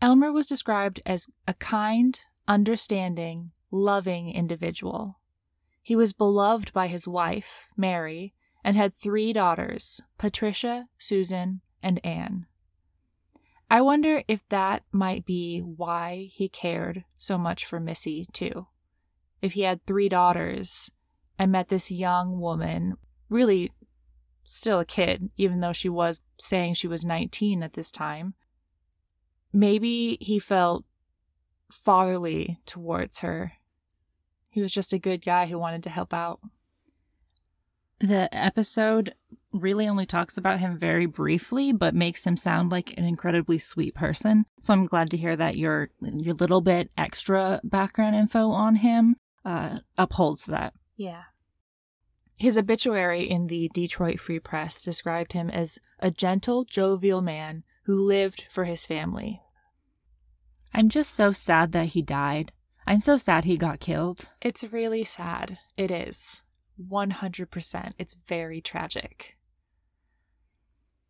Elmer 0.00 0.32
was 0.32 0.46
described 0.46 1.00
as 1.04 1.28
a 1.48 1.54
kind, 1.54 2.20
understanding, 2.46 3.52
loving 3.70 4.30
individual. 4.30 5.18
He 5.82 5.96
was 5.96 6.12
beloved 6.12 6.72
by 6.72 6.86
his 6.86 7.08
wife, 7.08 7.68
Mary, 7.76 8.34
and 8.62 8.76
had 8.76 8.94
three 8.94 9.32
daughters 9.32 10.00
Patricia, 10.18 10.88
Susan, 10.98 11.60
and 11.82 12.04
Anne. 12.04 12.46
I 13.70 13.80
wonder 13.80 14.22
if 14.28 14.48
that 14.50 14.82
might 14.92 15.24
be 15.24 15.60
why 15.60 16.28
he 16.32 16.48
cared 16.48 17.04
so 17.16 17.36
much 17.36 17.64
for 17.64 17.80
Missy, 17.80 18.28
too. 18.32 18.68
If 19.42 19.52
he 19.52 19.62
had 19.62 19.84
three 19.84 20.08
daughters 20.08 20.90
and 21.38 21.52
met 21.52 21.68
this 21.68 21.90
young 21.90 22.40
woman, 22.40 22.96
really 23.28 23.72
still 24.44 24.80
a 24.80 24.84
kid, 24.84 25.30
even 25.36 25.60
though 25.60 25.72
she 25.72 25.88
was 25.88 26.22
saying 26.38 26.74
she 26.74 26.88
was 26.88 27.04
19 27.04 27.62
at 27.62 27.72
this 27.72 27.90
time, 27.90 28.34
maybe 29.52 30.18
he 30.20 30.38
felt 30.38 30.84
fatherly 31.70 32.58
towards 32.66 33.20
her 33.20 33.54
he 34.54 34.60
was 34.60 34.70
just 34.70 34.92
a 34.92 35.00
good 35.00 35.24
guy 35.24 35.46
who 35.46 35.58
wanted 35.58 35.82
to 35.82 35.90
help 35.90 36.14
out. 36.14 36.38
The 37.98 38.28
episode 38.32 39.12
really 39.52 39.88
only 39.88 40.06
talks 40.06 40.38
about 40.38 40.60
him 40.60 40.78
very 40.78 41.06
briefly, 41.06 41.72
but 41.72 41.92
makes 41.92 42.24
him 42.24 42.36
sound 42.36 42.70
like 42.70 42.96
an 42.96 43.04
incredibly 43.04 43.58
sweet 43.58 43.96
person. 43.96 44.46
So 44.60 44.72
I'm 44.72 44.86
glad 44.86 45.10
to 45.10 45.16
hear 45.16 45.34
that 45.34 45.56
your 45.56 45.90
your 46.00 46.34
little 46.34 46.60
bit 46.60 46.88
extra 46.96 47.60
background 47.64 48.14
info 48.14 48.50
on 48.52 48.76
him 48.76 49.16
uh, 49.44 49.80
upholds 49.98 50.46
that. 50.46 50.72
Yeah. 50.96 51.24
His 52.36 52.58
obituary 52.58 53.28
in 53.28 53.46
the 53.46 53.70
Detroit 53.72 54.18
Free 54.18 54.40
Press 54.40 54.82
described 54.82 55.32
him 55.32 55.50
as 55.50 55.78
a 56.00 56.10
gentle, 56.10 56.64
jovial 56.64 57.20
man 57.20 57.62
who 57.84 57.94
lived 57.94 58.46
for 58.50 58.64
his 58.64 58.84
family. 58.84 59.40
I'm 60.72 60.88
just 60.88 61.14
so 61.14 61.30
sad 61.30 61.72
that 61.72 61.88
he 61.88 62.02
died. 62.02 62.50
I'm 62.86 63.00
so 63.00 63.16
sad 63.16 63.44
he 63.44 63.56
got 63.56 63.80
killed. 63.80 64.30
It's 64.42 64.64
really 64.64 65.04
sad. 65.04 65.58
It 65.76 65.90
is. 65.90 66.44
100%. 66.90 67.92
It's 67.98 68.14
very 68.14 68.60
tragic. 68.60 69.36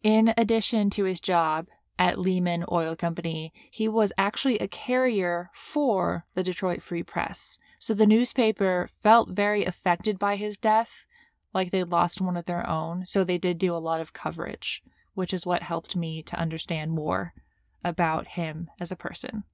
In 0.02 0.34
addition 0.36 0.90
to 0.90 1.04
his 1.04 1.20
job 1.20 1.68
at 1.98 2.18
Lehman 2.18 2.64
Oil 2.70 2.94
Company, 2.94 3.52
he 3.70 3.88
was 3.88 4.12
actually 4.18 4.58
a 4.58 4.68
carrier 4.68 5.50
for 5.54 6.26
the 6.34 6.42
Detroit 6.42 6.82
Free 6.82 7.02
Press. 7.02 7.58
So 7.84 7.92
the 7.92 8.06
newspaper 8.06 8.88
felt 8.90 9.28
very 9.28 9.66
affected 9.66 10.18
by 10.18 10.36
his 10.36 10.56
death, 10.56 11.06
like 11.52 11.70
they'd 11.70 11.84
lost 11.90 12.18
one 12.18 12.34
of 12.34 12.46
their 12.46 12.66
own. 12.66 13.04
So 13.04 13.24
they 13.24 13.36
did 13.36 13.58
do 13.58 13.76
a 13.76 13.76
lot 13.76 14.00
of 14.00 14.14
coverage, 14.14 14.82
which 15.12 15.34
is 15.34 15.44
what 15.44 15.62
helped 15.62 15.94
me 15.94 16.22
to 16.22 16.40
understand 16.40 16.92
more 16.92 17.34
about 17.84 18.26
him 18.26 18.70
as 18.80 18.90
a 18.90 18.96
person. 18.96 19.44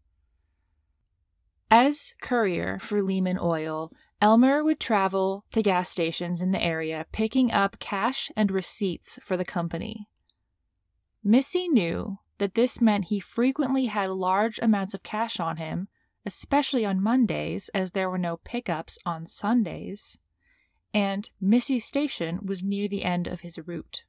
As 1.73 2.14
courier 2.23 2.79
for 2.79 3.03
Lehman 3.03 3.37
Oil, 3.37 3.90
Elmer 4.21 4.62
would 4.62 4.79
travel 4.79 5.45
to 5.51 5.61
gas 5.61 5.88
stations 5.88 6.40
in 6.40 6.53
the 6.53 6.62
area 6.62 7.07
picking 7.11 7.51
up 7.51 7.81
cash 7.81 8.31
and 8.37 8.53
receipts 8.53 9.19
for 9.25 9.37
the 9.37 9.45
company. 9.45 10.07
Missy 11.25 11.66
knew 11.66 12.19
that 12.38 12.55
this 12.55 12.81
meant 12.81 13.07
he 13.07 13.19
frequently 13.19 13.87
had 13.87 14.09
large 14.09 14.61
amounts 14.61 14.95
of 14.95 15.03
cash 15.03 15.40
on 15.40 15.57
him, 15.57 15.88
especially 16.27 16.85
on 16.85 17.03
Mondays, 17.03 17.69
as 17.71 17.93
there 17.93 18.11
were 18.11 18.19
no 18.19 18.37
pickups 18.39 18.99
on 19.07 19.27
Sundays, 19.27 20.19
and 20.93 21.31
Missy's 21.41 21.85
station 21.85 22.41
was 22.45 22.65
near 22.65 22.89
the 22.89 23.05
end 23.05 23.27
of 23.27 23.41
his 23.43 23.59
route. 23.67 24.05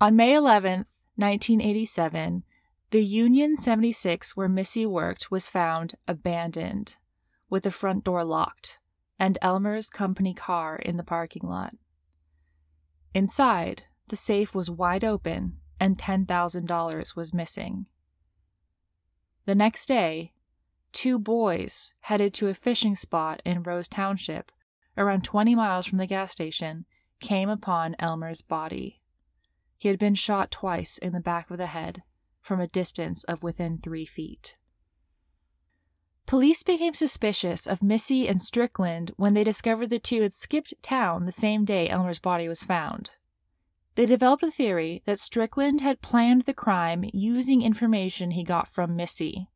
On 0.00 0.16
May 0.16 0.32
11th, 0.32 1.04
1987, 1.16 2.44
the 2.90 3.04
Union 3.04 3.56
76 3.56 4.36
where 4.36 4.48
Missy 4.48 4.86
worked 4.86 5.30
was 5.30 5.48
found 5.48 5.94
abandoned, 6.06 6.96
with 7.48 7.64
the 7.64 7.70
front 7.70 8.04
door 8.04 8.24
locked, 8.24 8.78
and 9.18 9.38
Elmer's 9.40 9.88
company 9.88 10.34
car 10.34 10.76
in 10.76 10.96
the 10.96 11.02
parking 11.02 11.42
lot. 11.44 11.74
Inside, 13.14 13.84
the 14.08 14.16
safe 14.16 14.54
was 14.54 14.70
wide 14.70 15.04
open 15.04 15.58
and 15.80 15.98
$10,000 15.98 17.16
was 17.16 17.34
missing. 17.34 17.86
The 19.46 19.54
next 19.54 19.86
day, 19.86 20.32
two 20.92 21.18
boys 21.18 21.94
headed 22.00 22.34
to 22.34 22.48
a 22.48 22.54
fishing 22.54 22.94
spot 22.94 23.40
in 23.44 23.62
Rose 23.62 23.88
Township, 23.88 24.50
around 24.96 25.24
20 25.24 25.54
miles 25.54 25.86
from 25.86 25.98
the 25.98 26.06
gas 26.06 26.32
station, 26.32 26.84
came 27.20 27.48
upon 27.48 27.96
Elmer's 27.98 28.42
body. 28.42 29.02
He 29.76 29.88
had 29.88 29.98
been 29.98 30.14
shot 30.14 30.50
twice 30.50 30.98
in 30.98 31.12
the 31.12 31.20
back 31.20 31.50
of 31.50 31.58
the 31.58 31.66
head 31.66 32.02
from 32.40 32.60
a 32.60 32.68
distance 32.68 33.24
of 33.24 33.42
within 33.42 33.78
three 33.78 34.06
feet. 34.06 34.56
Police 36.26 36.64
became 36.64 36.94
suspicious 36.94 37.66
of 37.66 37.82
Missy 37.82 38.26
and 38.26 38.40
Strickland 38.40 39.12
when 39.16 39.34
they 39.34 39.44
discovered 39.44 39.90
the 39.90 40.00
two 40.00 40.22
had 40.22 40.34
skipped 40.34 40.74
town 40.82 41.24
the 41.24 41.32
same 41.32 41.64
day 41.64 41.88
Elmer's 41.88 42.18
body 42.18 42.48
was 42.48 42.64
found. 42.64 43.10
They 43.94 44.06
developed 44.06 44.42
a 44.42 44.50
theory 44.50 45.02
that 45.06 45.20
Strickland 45.20 45.80
had 45.80 46.02
planned 46.02 46.42
the 46.42 46.52
crime 46.52 47.08
using 47.12 47.62
information 47.62 48.32
he 48.32 48.42
got 48.42 48.68
from 48.68 48.96
Missy. 48.96 49.48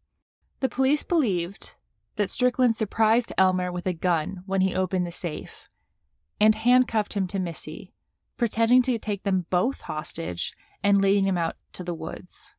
The 0.60 0.68
police 0.68 1.02
believed 1.04 1.76
that 2.16 2.28
Strickland 2.28 2.76
surprised 2.76 3.32
Elmer 3.38 3.72
with 3.72 3.86
a 3.86 3.94
gun 3.94 4.42
when 4.44 4.60
he 4.60 4.74
opened 4.74 5.06
the 5.06 5.10
safe 5.10 5.70
and 6.38 6.54
handcuffed 6.54 7.14
him 7.14 7.26
to 7.28 7.38
Missy, 7.38 7.94
pretending 8.36 8.82
to 8.82 8.98
take 8.98 9.22
them 9.22 9.46
both 9.48 9.82
hostage 9.82 10.52
and 10.82 11.00
leading 11.00 11.26
him 11.26 11.38
out 11.38 11.56
to 11.72 11.82
the 11.82 11.94
woods. 11.94 12.56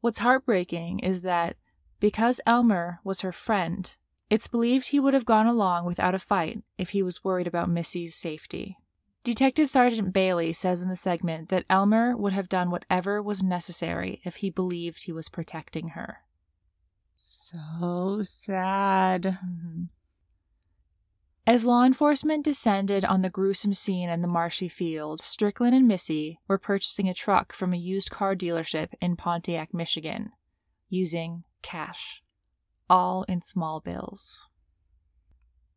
What's 0.00 0.18
heartbreaking 0.18 0.98
is 0.98 1.22
that 1.22 1.56
because 2.00 2.40
Elmer 2.46 2.98
was 3.04 3.20
her 3.20 3.32
friend, 3.32 3.96
it's 4.28 4.48
believed 4.48 4.88
he 4.88 4.98
would 4.98 5.14
have 5.14 5.24
gone 5.24 5.46
along 5.46 5.86
without 5.86 6.16
a 6.16 6.18
fight 6.18 6.64
if 6.76 6.90
he 6.90 7.02
was 7.02 7.22
worried 7.22 7.46
about 7.46 7.70
Missy's 7.70 8.16
safety. 8.16 8.76
Detective 9.22 9.70
Sergeant 9.70 10.12
Bailey 10.12 10.52
says 10.52 10.82
in 10.82 10.88
the 10.88 10.96
segment 10.96 11.48
that 11.48 11.64
Elmer 11.70 12.16
would 12.16 12.32
have 12.32 12.48
done 12.48 12.70
whatever 12.70 13.22
was 13.22 13.42
necessary 13.42 14.20
if 14.24 14.36
he 14.36 14.50
believed 14.50 15.04
he 15.04 15.12
was 15.12 15.30
protecting 15.30 15.90
her. 15.90 16.23
So 17.26 18.20
sad. 18.20 19.22
Mm-hmm. 19.22 19.84
As 21.46 21.64
law 21.64 21.82
enforcement 21.82 22.44
descended 22.44 23.02
on 23.02 23.22
the 23.22 23.30
gruesome 23.30 23.72
scene 23.72 24.10
in 24.10 24.20
the 24.20 24.28
marshy 24.28 24.68
field, 24.68 25.22
Strickland 25.22 25.74
and 25.74 25.88
Missy 25.88 26.38
were 26.48 26.58
purchasing 26.58 27.08
a 27.08 27.14
truck 27.14 27.54
from 27.54 27.72
a 27.72 27.78
used 27.78 28.10
car 28.10 28.36
dealership 28.36 28.90
in 29.00 29.16
Pontiac, 29.16 29.72
Michigan, 29.72 30.32
using 30.90 31.44
cash, 31.62 32.22
all 32.90 33.22
in 33.22 33.40
small 33.40 33.80
bills. 33.80 34.46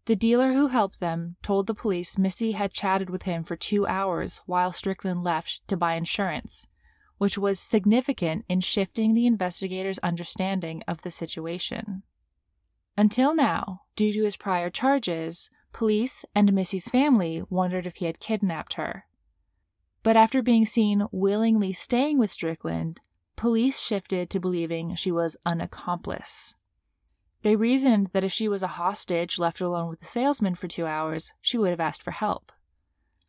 The 0.03 0.17
dealer 0.17 0.51
who 0.51 0.67
helped 0.67 0.99
them 0.99 1.37
told 1.41 1.67
the 1.67 1.73
police 1.73 2.17
Missy 2.17 2.53
had 2.53 2.73
chatted 2.73 3.09
with 3.09 3.23
him 3.23 3.45
for 3.45 3.55
two 3.55 3.87
hours 3.87 4.41
while 4.45 4.73
Strickland 4.73 5.23
left 5.23 5.65
to 5.69 5.77
buy 5.77 5.93
insurance, 5.93 6.67
which 7.17 7.37
was 7.37 7.59
significant 7.59 8.45
in 8.47 8.59
shifting 8.61 9.13
the 9.13 9.25
investigators' 9.25 9.99
understanding 9.99 10.83
of 10.87 11.01
the 11.01 11.11
situation. 11.11 12.03
Until 12.97 13.35
now, 13.35 13.81
due 13.95 14.11
to 14.13 14.23
his 14.23 14.37
prior 14.37 14.69
charges, 14.69 15.49
Police 15.71 16.25
and 16.33 16.53
Missy's 16.53 16.89
family 16.89 17.43
wondered 17.49 17.85
if 17.85 17.97
he 17.97 18.05
had 18.05 18.19
kidnapped 18.19 18.73
her. 18.73 19.05
But 20.01 20.17
after 20.17 20.41
being 20.41 20.65
seen 20.65 21.05
willingly 21.11 21.73
staying 21.73 22.17
with 22.17 22.31
Strickland, 22.31 23.01
police 23.35 23.79
shifted 23.79 24.29
to 24.31 24.39
believing 24.39 24.95
she 24.95 25.11
was 25.11 25.37
an 25.45 25.61
accomplice. 25.61 26.55
They 27.43 27.55
reasoned 27.55 28.09
that 28.13 28.23
if 28.23 28.31
she 28.31 28.47
was 28.47 28.63
a 28.63 28.67
hostage 28.67 29.37
left 29.37 29.61
alone 29.61 29.89
with 29.89 29.99
the 29.99 30.05
salesman 30.05 30.55
for 30.55 30.67
two 30.67 30.87
hours, 30.87 31.33
she 31.41 31.57
would 31.57 31.69
have 31.69 31.79
asked 31.79 32.01
for 32.01 32.11
help. 32.11 32.51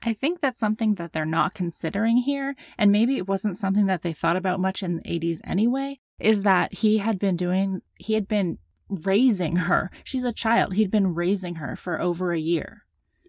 I 0.02 0.12
think 0.12 0.40
that's 0.40 0.60
something 0.60 0.94
that 0.94 1.12
they're 1.12 1.24
not 1.24 1.54
considering 1.54 2.18
here, 2.18 2.54
and 2.76 2.92
maybe 2.92 3.16
it 3.16 3.26
wasn't 3.26 3.56
something 3.56 3.86
that 3.86 4.02
they 4.02 4.12
thought 4.12 4.36
about 4.36 4.60
much 4.60 4.82
in 4.82 4.96
the 4.96 5.02
80s 5.02 5.40
anyway, 5.44 5.98
is 6.20 6.42
that 6.42 6.74
he 6.74 6.98
had 6.98 7.18
been 7.18 7.36
doing, 7.36 7.82
he 7.96 8.14
had 8.14 8.28
been 8.28 8.58
raising 8.88 9.56
her. 9.56 9.90
She's 10.04 10.24
a 10.24 10.32
child. 10.32 10.74
He'd 10.74 10.90
been 10.90 11.14
raising 11.14 11.56
her 11.56 11.76
for 11.76 12.00
over 12.00 12.32
a 12.32 12.40
year. 12.40 12.84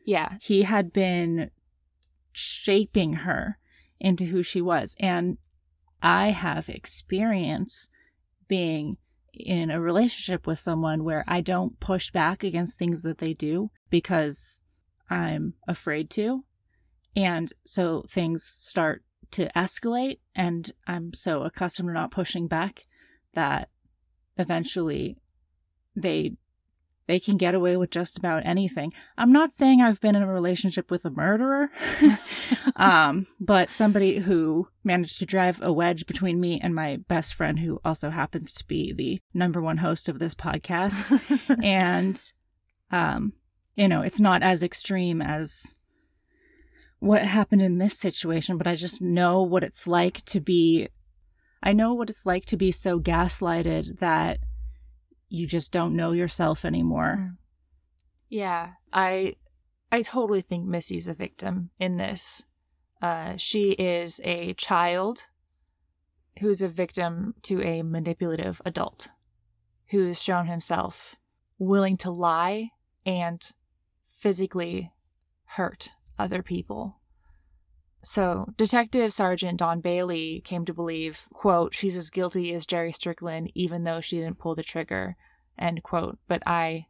Yeah. 0.06 0.38
He 0.42 0.64
had 0.64 0.94
been 0.94 1.52
shaping 2.32 3.14
her 3.14 3.58
into 4.00 4.26
who 4.26 4.42
she 4.42 4.62
was. 4.62 4.96
And 5.00 5.38
I 6.02 6.30
have 6.32 6.70
experience 6.70 7.90
being 8.48 8.98
in 9.34 9.70
a 9.70 9.82
relationship 9.82 10.48
with 10.48 10.60
someone 10.60 11.04
where 11.04 11.24
I 11.28 11.42
don't 11.42 11.80
push 11.80 12.12
back 12.12 12.44
against 12.44 12.78
things 12.78 13.02
that 13.04 13.20
they 13.20 13.34
do 13.34 13.70
because 13.90 14.62
I'm 15.10 15.56
afraid 15.68 16.10
to. 16.12 16.46
And 17.16 17.52
so 17.66 18.04
things 18.08 18.44
start 18.44 19.04
to 19.32 19.52
escalate, 19.56 20.20
and 20.36 20.72
I'm 20.88 21.14
so 21.14 21.44
accustomed 21.44 21.90
to 21.90 21.94
not 21.94 22.12
pushing 22.12 22.48
back 22.48 22.86
that 23.34 23.70
eventually 24.38 25.18
they 25.96 26.34
they 27.10 27.20
can 27.20 27.38
get 27.38 27.56
away 27.56 27.76
with 27.76 27.90
just 27.90 28.20
about 28.20 28.46
anything. 28.46 28.94
I'm 29.18 29.32
not 29.32 29.52
saying 29.52 29.82
I've 29.82 30.00
been 30.00 30.16
in 30.16 30.22
a 30.22 30.32
relationship 30.32 30.92
with 30.92 31.06
a 31.06 31.10
murderer, 31.10 31.72
um, 32.76 33.26
but 33.40 33.72
somebody 33.72 34.20
who 34.20 34.68
managed 34.84 35.18
to 35.18 35.26
drive 35.26 35.60
a 35.60 35.74
wedge 35.74 36.06
between 36.06 36.40
me 36.40 36.60
and 36.62 36.76
my 36.76 36.98
best 37.08 37.34
friend, 37.34 37.58
who 37.58 37.82
also 37.84 38.12
happens 38.12 38.54
to 38.54 38.68
be 38.68 38.94
the 38.94 39.20
number 39.34 39.60
one 39.60 39.78
host 39.78 40.08
of 40.08 40.20
this 40.20 40.36
podcast. 40.36 41.20
and, 41.64 42.22
um, 42.92 43.34
you 43.74 43.88
know, 43.88 44.04
it's 44.04 44.20
not 44.20 44.44
as 44.44 44.62
extreme 44.64 45.20
as 45.20 45.79
what 47.00 47.24
happened 47.24 47.62
in 47.62 47.78
this 47.78 47.98
situation, 47.98 48.58
but 48.58 48.68
I 48.68 48.76
just 48.76 49.02
know 49.02 49.42
what 49.42 49.64
it's 49.64 49.88
like 49.88 50.24
to 50.26 50.40
be. 50.40 50.90
I 51.62 51.74
know 51.74 51.94
what 51.94 52.10
it's 52.10 52.26
like 52.26 52.46
to 52.46 52.58
be 52.58 52.72
so 52.72 53.00
gaslighted 53.00 54.00
that 54.00 54.40
you 55.28 55.48
just 55.48 55.72
don't 55.72 55.96
know 55.96 56.12
yourself 56.12 56.66
anymore. 56.66 57.18
Mm. 57.20 57.38
Yeah, 58.30 58.72
I 58.94 59.36
I 59.92 60.02
totally 60.02 60.42
think 60.42 60.68
Missy's 60.68 61.08
a 61.08 61.14
victim 61.14 61.72
in 61.80 61.98
this. 61.98 62.46
Uh, 63.02 63.36
she 63.38 63.72
is 63.72 64.20
a 64.24 64.54
child 64.54 65.30
who's 66.40 66.62
a 66.62 66.68
victim 66.68 67.34
to 67.44 67.62
a 67.64 67.82
manipulative 67.82 68.62
adult 68.66 69.10
who 69.90 70.06
has 70.08 70.22
shown 70.22 70.48
himself 70.48 71.16
willing 71.58 71.96
to 71.98 72.12
lie 72.12 72.70
and 73.06 73.52
physically 74.06 74.92
hurt 75.46 75.92
other 76.20 76.44
people. 76.44 76.98
So, 78.02 78.54
Detective 78.56 79.12
Sergeant 79.14 79.60
Don 79.60 79.82
Bailey 79.82 80.42
came 80.46 80.64
to 80.66 80.74
believe, 80.74 81.28
quote, 81.34 81.74
she's 81.74 81.98
as 81.98 82.10
guilty 82.10 82.54
as 82.54 82.66
Jerry 82.66 82.92
Strickland, 82.92 83.52
even 83.56 83.84
though 83.84 84.00
she 84.00 84.18
didn't 84.18 84.40
pull 84.40 84.56
the 84.56 84.64
trigger, 84.64 85.18
end 85.58 85.84
quote. 85.84 86.18
But 86.28 86.42
I 86.48 86.88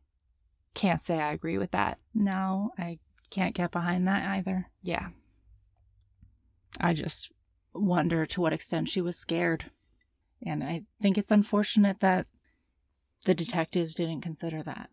can't 0.76 1.02
say 1.02 1.20
I 1.20 1.34
agree 1.34 1.58
with 1.58 1.72
that. 1.72 1.98
No, 2.14 2.72
I 2.78 3.00
can't 3.32 3.56
get 3.56 3.72
behind 3.72 4.08
that 4.08 4.24
either. 4.30 4.70
Yeah. 4.84 5.08
I 6.80 6.94
just 6.94 7.34
wonder 7.74 8.26
to 8.28 8.42
what 8.42 8.54
extent 8.54 8.90
she 8.90 9.02
was 9.02 9.18
scared. 9.18 9.72
And 10.46 10.64
I 10.64 10.84
think 11.02 11.18
it's 11.18 11.32
unfortunate 11.32 12.00
that 12.02 12.28
the 13.26 13.34
detectives 13.34 13.96
didn't 13.96 14.22
consider 14.22 14.64
that. 14.64 14.90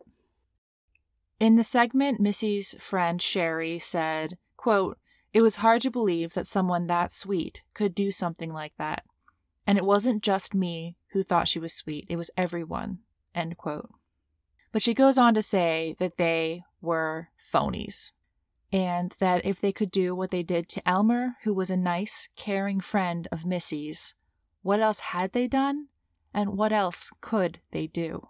In 1.38 1.56
the 1.56 1.64
segment, 1.64 2.20
Missy's 2.20 2.74
friend 2.80 3.20
Sherry 3.20 3.78
said, 3.78 4.38
quote, 4.56 4.98
it 5.34 5.42
was 5.42 5.56
hard 5.56 5.82
to 5.82 5.90
believe 5.90 6.32
that 6.32 6.46
someone 6.46 6.86
that 6.86 7.10
sweet 7.10 7.62
could 7.74 7.94
do 7.94 8.10
something 8.10 8.52
like 8.52 8.72
that. 8.78 9.04
And 9.66 9.76
it 9.76 9.84
wasn't 9.84 10.22
just 10.22 10.54
me 10.54 10.96
who 11.08 11.22
thought 11.22 11.48
she 11.48 11.58
was 11.58 11.74
sweet, 11.74 12.06
it 12.08 12.16
was 12.16 12.30
everyone. 12.38 13.00
End 13.34 13.58
quote. 13.58 13.90
But 14.72 14.80
she 14.82 14.94
goes 14.94 15.18
on 15.18 15.34
to 15.34 15.42
say 15.42 15.94
that 15.98 16.16
they 16.16 16.62
were 16.80 17.28
phonies. 17.38 18.12
And 18.72 19.14
that 19.18 19.44
if 19.44 19.60
they 19.60 19.72
could 19.72 19.90
do 19.90 20.14
what 20.14 20.30
they 20.30 20.42
did 20.42 20.68
to 20.70 20.88
Elmer, 20.88 21.36
who 21.42 21.52
was 21.52 21.70
a 21.70 21.76
nice, 21.76 22.30
caring 22.34 22.80
friend 22.80 23.28
of 23.30 23.44
Missy's, 23.44 24.14
what 24.62 24.80
else 24.80 25.00
had 25.00 25.32
they 25.32 25.46
done? 25.46 25.88
And 26.32 26.56
what 26.56 26.72
else 26.72 27.10
could 27.20 27.60
they 27.72 27.86
do? 27.86 28.28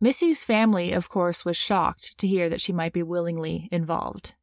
Missy's 0.00 0.44
family, 0.44 0.92
of 0.92 1.08
course, 1.08 1.44
was 1.44 1.56
shocked 1.56 2.16
to 2.18 2.26
hear 2.26 2.48
that 2.48 2.60
she 2.60 2.72
might 2.72 2.92
be 2.92 3.02
willingly 3.02 3.68
involved. 3.72 4.36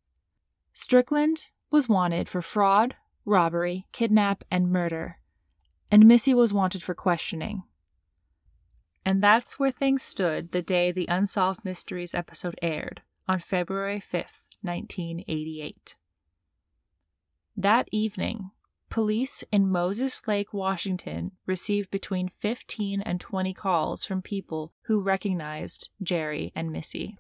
Strickland 0.74 1.52
was 1.72 1.88
wanted 1.88 2.28
for 2.28 2.42
fraud, 2.42 2.96
robbery, 3.24 3.88
kidnap, 3.92 4.44
and 4.52 4.70
murder, 4.70 5.20
and 5.90 6.06
Missy 6.06 6.34
was 6.34 6.54
wanted 6.54 6.84
for 6.84 6.94
questioning. 6.94 7.64
And 9.06 9.22
that's 9.24 9.58
where 9.60 9.72
things 9.72 10.02
stood 10.02 10.52
the 10.52 10.62
day 10.62 10.92
the 10.92 11.08
Unsolved 11.08 11.64
Mysteries 11.64 12.14
episode 12.14 12.56
aired, 12.62 13.02
on 13.28 13.40
February 13.40 14.00
5th, 14.00 14.48
1988. 14.62 15.96
That 17.56 17.88
evening, 17.92 18.52
police 18.90 19.44
in 19.52 19.70
Moses 19.70 20.28
Lake, 20.28 20.54
Washington 20.54 21.32
received 21.46 21.92
between 21.92 22.30
15 22.30 23.02
and 23.02 23.20
20 23.20 23.54
calls 23.54 24.06
from 24.06 24.22
people 24.22 24.74
who 24.86 25.02
recognized 25.02 25.90
Jerry 26.02 26.52
and 26.56 26.72
Missy. 26.72 27.18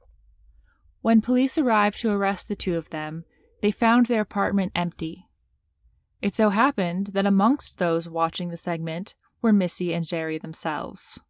When 1.01 1.21
police 1.21 1.57
arrived 1.57 1.99
to 2.01 2.11
arrest 2.11 2.47
the 2.47 2.55
two 2.55 2.77
of 2.77 2.89
them, 2.89 3.25
they 3.61 3.71
found 3.71 4.07
their 4.07 4.21
apartment 4.21 4.71
empty. 4.75 5.27
It 6.21 6.33
so 6.33 6.49
happened 6.49 7.07
that 7.13 7.25
amongst 7.25 7.77
those 7.77 8.09
watching 8.09 8.49
the 8.49 8.57
segment 8.57 9.15
were 9.41 9.53
Missy 9.53 9.93
and 9.93 10.07
Jerry 10.07 10.39
themselves. 10.39 11.21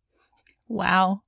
Wow. 0.68 1.20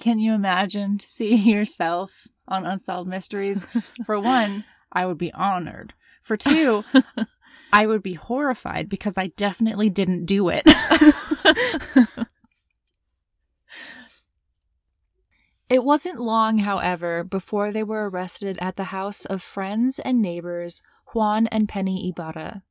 Can 0.00 0.18
you 0.18 0.34
imagine 0.34 1.00
seeing 1.02 1.48
yourself 1.48 2.28
on 2.46 2.66
Unsolved 2.66 3.08
Mysteries? 3.08 3.66
For 4.06 4.20
one, 4.20 4.64
I 4.92 5.06
would 5.06 5.18
be 5.18 5.32
honored. 5.32 5.94
For 6.22 6.36
two, 6.36 6.84
I 7.72 7.86
would 7.86 8.02
be 8.02 8.14
horrified 8.14 8.88
because 8.88 9.18
I 9.18 9.28
definitely 9.28 9.90
didn't 9.90 10.24
do 10.24 10.48
it. 10.48 10.66
It 15.68 15.84
wasn't 15.84 16.18
long, 16.20 16.58
however, 16.58 17.22
before 17.22 17.70
they 17.70 17.82
were 17.82 18.08
arrested 18.08 18.56
at 18.58 18.76
the 18.76 18.84
house 18.84 19.26
of 19.26 19.42
friends 19.42 19.98
and 19.98 20.22
neighbors 20.22 20.82
Juan 21.12 21.46
and 21.48 21.68
Penny 21.68 22.08
Ibarra. 22.08 22.62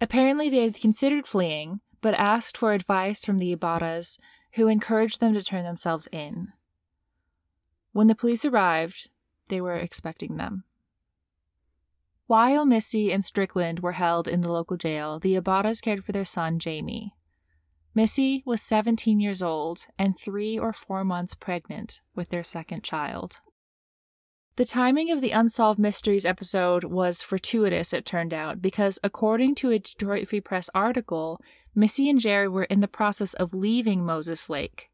Apparently, 0.00 0.48
they 0.48 0.62
had 0.62 0.80
considered 0.80 1.26
fleeing, 1.26 1.80
but 2.00 2.14
asked 2.14 2.56
for 2.56 2.72
advice 2.72 3.24
from 3.24 3.38
the 3.38 3.54
Ibarras, 3.54 4.20
who 4.54 4.68
encouraged 4.68 5.18
them 5.18 5.34
to 5.34 5.42
turn 5.42 5.64
themselves 5.64 6.08
in. 6.12 6.52
When 7.92 8.06
the 8.06 8.14
police 8.14 8.44
arrived, 8.44 9.10
they 9.48 9.60
were 9.60 9.74
expecting 9.74 10.36
them. 10.36 10.62
While 12.28 12.66
Missy 12.66 13.10
and 13.10 13.24
Strickland 13.24 13.80
were 13.80 13.92
held 13.92 14.28
in 14.28 14.42
the 14.42 14.52
local 14.52 14.76
jail, 14.76 15.18
the 15.18 15.34
Ibarras 15.34 15.80
cared 15.80 16.04
for 16.04 16.12
their 16.12 16.26
son, 16.26 16.58
Jamie. 16.58 17.14
Missy 17.94 18.42
was 18.44 18.60
17 18.60 19.18
years 19.18 19.42
old 19.42 19.86
and 19.98 20.14
three 20.14 20.58
or 20.58 20.74
four 20.74 21.04
months 21.04 21.34
pregnant 21.34 22.02
with 22.14 22.28
their 22.28 22.42
second 22.42 22.84
child. 22.84 23.40
The 24.56 24.66
timing 24.66 25.10
of 25.10 25.22
the 25.22 25.30
Unsolved 25.30 25.78
Mysteries 25.78 26.26
episode 26.26 26.84
was 26.84 27.22
fortuitous, 27.22 27.94
it 27.94 28.04
turned 28.04 28.34
out, 28.34 28.60
because 28.60 28.98
according 29.02 29.54
to 29.54 29.70
a 29.70 29.78
Detroit 29.78 30.28
Free 30.28 30.42
Press 30.42 30.68
article, 30.74 31.40
Missy 31.74 32.10
and 32.10 32.20
Jerry 32.20 32.48
were 32.48 32.64
in 32.64 32.80
the 32.80 32.88
process 32.88 33.32
of 33.32 33.54
leaving 33.54 34.04
Moses 34.04 34.50
Lake. 34.50 34.90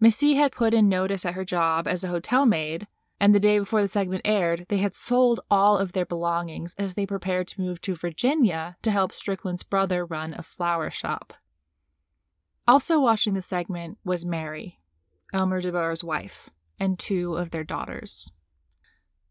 Missy 0.00 0.34
had 0.34 0.50
put 0.50 0.74
in 0.74 0.88
notice 0.88 1.24
at 1.24 1.34
her 1.34 1.44
job 1.44 1.86
as 1.86 2.02
a 2.02 2.08
hotel 2.08 2.46
maid, 2.46 2.88
and 3.22 3.32
the 3.32 3.38
day 3.38 3.56
before 3.56 3.80
the 3.80 3.86
segment 3.86 4.22
aired, 4.24 4.66
they 4.68 4.78
had 4.78 4.96
sold 4.96 5.38
all 5.48 5.78
of 5.78 5.92
their 5.92 6.04
belongings 6.04 6.74
as 6.76 6.96
they 6.96 7.06
prepared 7.06 7.46
to 7.46 7.60
move 7.60 7.80
to 7.80 7.94
Virginia 7.94 8.76
to 8.82 8.90
help 8.90 9.12
Strickland's 9.12 9.62
brother 9.62 10.04
run 10.04 10.34
a 10.34 10.42
flower 10.42 10.90
shop. 10.90 11.32
Also 12.66 12.98
watching 12.98 13.34
the 13.34 13.40
segment 13.40 13.98
was 14.04 14.26
Mary, 14.26 14.80
Elmer 15.32 15.60
DeBoer's 15.60 16.02
wife, 16.02 16.50
and 16.80 16.98
two 16.98 17.36
of 17.36 17.52
their 17.52 17.62
daughters. 17.62 18.32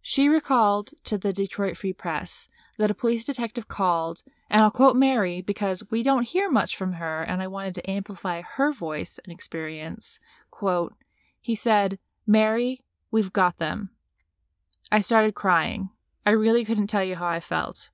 She 0.01 0.29
recalled 0.29 0.91
to 1.03 1.17
the 1.17 1.33
Detroit 1.33 1.75
Free 1.75 1.91
Press 1.91 2.47
that 2.77 2.91
a 2.91 2.95
police 2.95 3.25
detective 3.25 3.67
called, 3.67 4.23
and 4.49 4.63
I'll 4.63 4.71
quote 4.71 4.95
Mary 4.95 5.41
because 5.41 5.83
we 5.91 6.01
don't 6.01 6.29
hear 6.29 6.49
much 6.49 6.77
from 6.77 6.93
her 6.93 7.23
and 7.23 7.41
I 7.41 7.47
wanted 7.47 7.75
to 7.75 7.91
amplify 7.91 8.41
her 8.55 8.71
voice 8.71 9.19
and 9.21 9.33
experience. 9.33 10.17
Quote, 10.49 10.93
he 11.41 11.55
said, 11.55 11.99
Mary, 12.25 12.85
we've 13.11 13.33
got 13.33 13.57
them. 13.57 13.91
I 14.91 15.01
started 15.01 15.35
crying. 15.35 15.89
I 16.25 16.31
really 16.31 16.65
couldn't 16.65 16.87
tell 16.87 17.03
you 17.03 17.15
how 17.15 17.27
I 17.27 17.39
felt. 17.39 17.91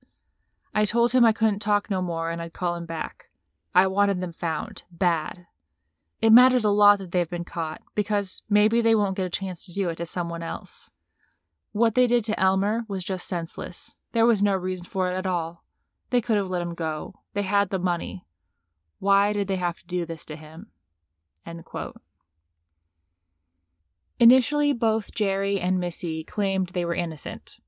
I 0.74 0.84
told 0.84 1.12
him 1.12 1.24
I 1.24 1.32
couldn't 1.32 1.60
talk 1.60 1.90
no 1.90 2.00
more 2.00 2.30
and 2.30 2.40
I'd 2.40 2.52
call 2.52 2.76
him 2.76 2.86
back. 2.86 3.30
I 3.74 3.86
wanted 3.86 4.20
them 4.20 4.32
found. 4.32 4.84
Bad. 4.90 5.46
It 6.20 6.32
matters 6.32 6.64
a 6.64 6.70
lot 6.70 6.98
that 6.98 7.12
they've 7.12 7.30
been 7.30 7.44
caught, 7.44 7.80
because 7.94 8.42
maybe 8.50 8.80
they 8.80 8.94
won't 8.94 9.16
get 9.16 9.26
a 9.26 9.30
chance 9.30 9.64
to 9.66 9.72
do 9.72 9.88
it 9.88 9.96
to 9.96 10.06
someone 10.06 10.42
else. 10.42 10.90
What 11.70 11.94
they 11.94 12.08
did 12.08 12.24
to 12.24 12.40
Elmer 12.40 12.84
was 12.88 13.04
just 13.04 13.28
senseless. 13.28 13.98
There 14.12 14.26
was 14.26 14.42
no 14.42 14.56
reason 14.56 14.86
for 14.86 15.12
it 15.12 15.16
at 15.16 15.26
all. 15.26 15.64
They 16.10 16.20
could 16.20 16.36
have 16.36 16.50
let 16.50 16.62
him 16.62 16.74
go. 16.74 17.20
They 17.34 17.42
had 17.42 17.70
the 17.70 17.78
money. 17.78 18.24
Why 18.98 19.32
did 19.32 19.46
they 19.46 19.56
have 19.56 19.78
to 19.78 19.86
do 19.86 20.04
this 20.04 20.24
to 20.24 20.36
him? 20.36 20.68
Initially, 24.20 24.72
both 24.72 25.14
Jerry 25.14 25.60
and 25.60 25.78
Missy 25.78 26.24
claimed 26.24 26.70
they 26.70 26.84
were 26.84 26.94
innocent. 26.94 27.60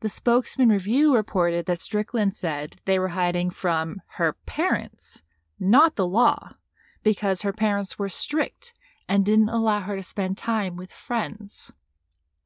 The 0.00 0.08
Spokesman 0.08 0.68
Review 0.68 1.14
reported 1.14 1.66
that 1.66 1.80
Strickland 1.80 2.34
said 2.34 2.76
they 2.84 2.98
were 2.98 3.08
hiding 3.08 3.50
from 3.50 4.00
her 4.12 4.36
parents, 4.46 5.24
not 5.58 5.96
the 5.96 6.06
law, 6.06 6.54
because 7.02 7.42
her 7.42 7.52
parents 7.52 7.98
were 7.98 8.08
strict 8.08 8.74
and 9.08 9.24
didn't 9.24 9.48
allow 9.48 9.80
her 9.80 9.96
to 9.96 10.02
spend 10.02 10.36
time 10.36 10.76
with 10.76 10.92
friends. 10.92 11.72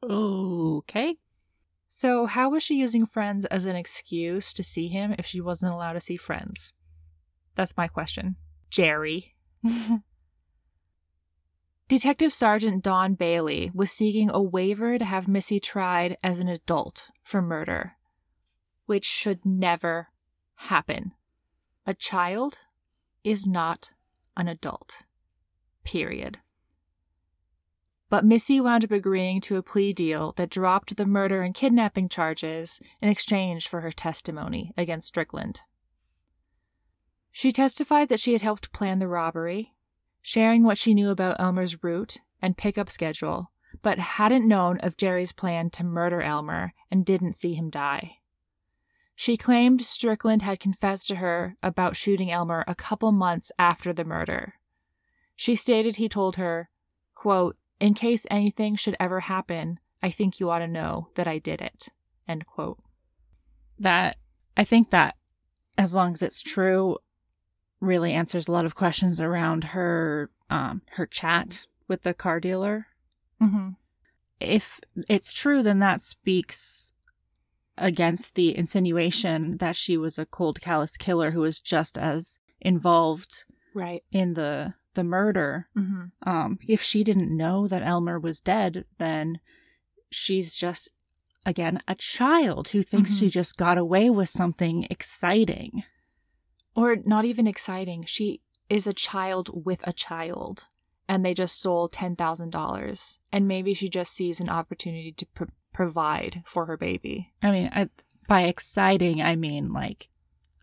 Okay. 0.02 1.16
So, 1.88 2.26
how 2.26 2.50
was 2.50 2.62
she 2.62 2.76
using 2.76 3.04
friends 3.04 3.44
as 3.46 3.66
an 3.66 3.76
excuse 3.76 4.54
to 4.54 4.62
see 4.62 4.88
him 4.88 5.14
if 5.18 5.26
she 5.26 5.40
wasn't 5.40 5.74
allowed 5.74 5.92
to 5.92 6.00
see 6.00 6.16
friends? 6.16 6.72
That's 7.54 7.76
my 7.76 7.86
question. 7.86 8.36
Jerry. 8.70 9.34
Detective 11.88 12.32
Sergeant 12.32 12.82
Don 12.82 13.14
Bailey 13.14 13.70
was 13.74 13.90
seeking 13.90 14.30
a 14.30 14.42
waiver 14.42 14.98
to 14.98 15.04
have 15.04 15.28
Missy 15.28 15.58
tried 15.58 16.16
as 16.22 16.40
an 16.40 16.48
adult 16.48 17.10
for 17.22 17.42
murder, 17.42 17.96
which 18.86 19.04
should 19.04 19.44
never 19.44 20.08
happen. 20.54 21.12
A 21.86 21.94
child 21.94 22.60
is 23.24 23.46
not 23.46 23.90
an 24.36 24.48
adult. 24.48 25.04
Period. 25.84 26.38
But 28.08 28.24
Missy 28.24 28.60
wound 28.60 28.84
up 28.84 28.90
agreeing 28.90 29.40
to 29.42 29.56
a 29.56 29.62
plea 29.62 29.92
deal 29.92 30.32
that 30.36 30.50
dropped 30.50 30.96
the 30.96 31.06
murder 31.06 31.42
and 31.42 31.54
kidnapping 31.54 32.08
charges 32.08 32.80
in 33.00 33.08
exchange 33.08 33.66
for 33.66 33.80
her 33.80 33.90
testimony 33.90 34.72
against 34.76 35.08
Strickland. 35.08 35.62
She 37.30 37.52
testified 37.52 38.10
that 38.10 38.20
she 38.20 38.34
had 38.34 38.42
helped 38.42 38.72
plan 38.72 38.98
the 38.98 39.08
robbery, 39.08 39.71
sharing 40.22 40.62
what 40.62 40.78
she 40.78 40.94
knew 40.94 41.10
about 41.10 41.38
Elmer's 41.38 41.82
route 41.82 42.18
and 42.40 42.56
pickup 42.56 42.88
schedule, 42.88 43.50
but 43.82 43.98
hadn't 43.98 44.46
known 44.46 44.78
of 44.80 44.96
Jerry's 44.96 45.32
plan 45.32 45.68
to 45.70 45.84
murder 45.84 46.22
Elmer 46.22 46.72
and 46.90 47.04
didn't 47.04 47.34
see 47.34 47.54
him 47.54 47.68
die. 47.68 48.18
She 49.14 49.36
claimed 49.36 49.84
Strickland 49.84 50.42
had 50.42 50.60
confessed 50.60 51.08
to 51.08 51.16
her 51.16 51.56
about 51.62 51.96
shooting 51.96 52.30
Elmer 52.30 52.64
a 52.66 52.74
couple 52.74 53.12
months 53.12 53.52
after 53.58 53.92
the 53.92 54.04
murder. 54.04 54.54
She 55.36 55.54
stated 55.54 55.96
he 55.96 56.08
told 56.08 56.36
her, 56.36 56.70
quote, 57.14 57.56
In 57.78 57.94
case 57.94 58.26
anything 58.30 58.76
should 58.76 58.96
ever 58.98 59.20
happen, 59.20 59.78
I 60.02 60.10
think 60.10 60.40
you 60.40 60.50
ought 60.50 60.60
to 60.60 60.66
know 60.66 61.08
that 61.14 61.28
I 61.28 61.38
did 61.38 61.60
it. 61.60 61.88
End 62.26 62.46
quote. 62.46 62.78
That, 63.78 64.16
I 64.56 64.64
think 64.64 64.90
that, 64.90 65.16
as 65.76 65.94
long 65.94 66.12
as 66.12 66.22
it's 66.22 66.42
true, 66.42 66.98
really 67.82 68.12
answers 68.12 68.48
a 68.48 68.52
lot 68.52 68.64
of 68.64 68.74
questions 68.74 69.20
around 69.20 69.64
her 69.64 70.30
um, 70.48 70.80
her 70.96 71.04
chat 71.06 71.66
with 71.88 72.02
the 72.02 72.14
car 72.14 72.40
dealer. 72.40 72.86
Mm-hmm. 73.42 73.70
If 74.40 74.80
it's 75.08 75.32
true, 75.32 75.62
then 75.62 75.78
that 75.80 76.00
speaks 76.00 76.92
against 77.78 78.34
the 78.34 78.56
insinuation 78.56 79.56
that 79.58 79.74
she 79.76 79.96
was 79.96 80.18
a 80.18 80.26
cold, 80.26 80.60
callous 80.60 80.96
killer 80.96 81.30
who 81.32 81.40
was 81.40 81.58
just 81.58 81.98
as 81.98 82.40
involved 82.60 83.44
Right. 83.74 84.02
in 84.12 84.34
the 84.34 84.74
the 84.94 85.04
murder. 85.04 85.68
Mm-hmm. 85.76 86.28
Um, 86.28 86.58
if 86.68 86.82
she 86.82 87.02
didn't 87.02 87.34
know 87.34 87.66
that 87.66 87.82
Elmer 87.82 88.20
was 88.20 88.40
dead, 88.40 88.84
then 88.98 89.40
she's 90.10 90.54
just 90.54 90.90
again 91.46 91.82
a 91.88 91.94
child 91.94 92.68
who 92.68 92.82
thinks 92.82 93.14
Mhm. 93.14 93.18
she 93.18 93.28
just 93.30 93.56
got 93.56 93.78
away 93.78 94.10
with 94.10 94.28
something 94.28 94.86
exciting. 94.90 95.82
Or 96.74 96.96
not 96.96 97.24
even 97.24 97.46
exciting. 97.46 98.04
She 98.04 98.40
is 98.68 98.86
a 98.86 98.94
child 98.94 99.50
with 99.52 99.86
a 99.86 99.92
child, 99.92 100.68
and 101.08 101.24
they 101.24 101.34
just 101.34 101.60
sold 101.60 101.92
$10,000. 101.92 103.18
And 103.30 103.48
maybe 103.48 103.74
she 103.74 103.88
just 103.88 104.12
sees 104.14 104.40
an 104.40 104.48
opportunity 104.48 105.12
to 105.12 105.26
pr- 105.26 105.44
provide 105.72 106.42
for 106.46 106.66
her 106.66 106.76
baby. 106.76 107.32
I 107.42 107.50
mean, 107.50 107.70
I, 107.74 107.88
by 108.28 108.42
exciting, 108.42 109.22
I 109.22 109.36
mean 109.36 109.72
like 109.72 110.08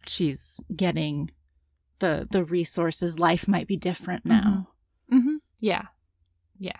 she's 0.08 0.60
getting 0.76 1.32
the 2.00 2.28
the 2.32 2.44
resources. 2.44 3.20
Life 3.20 3.48
might 3.48 3.68
be 3.68 3.78
different 3.78 4.26
now. 4.26 4.70
Mm-hmm. 5.12 5.36
Yeah. 5.60 5.84
Yeah. 6.58 6.78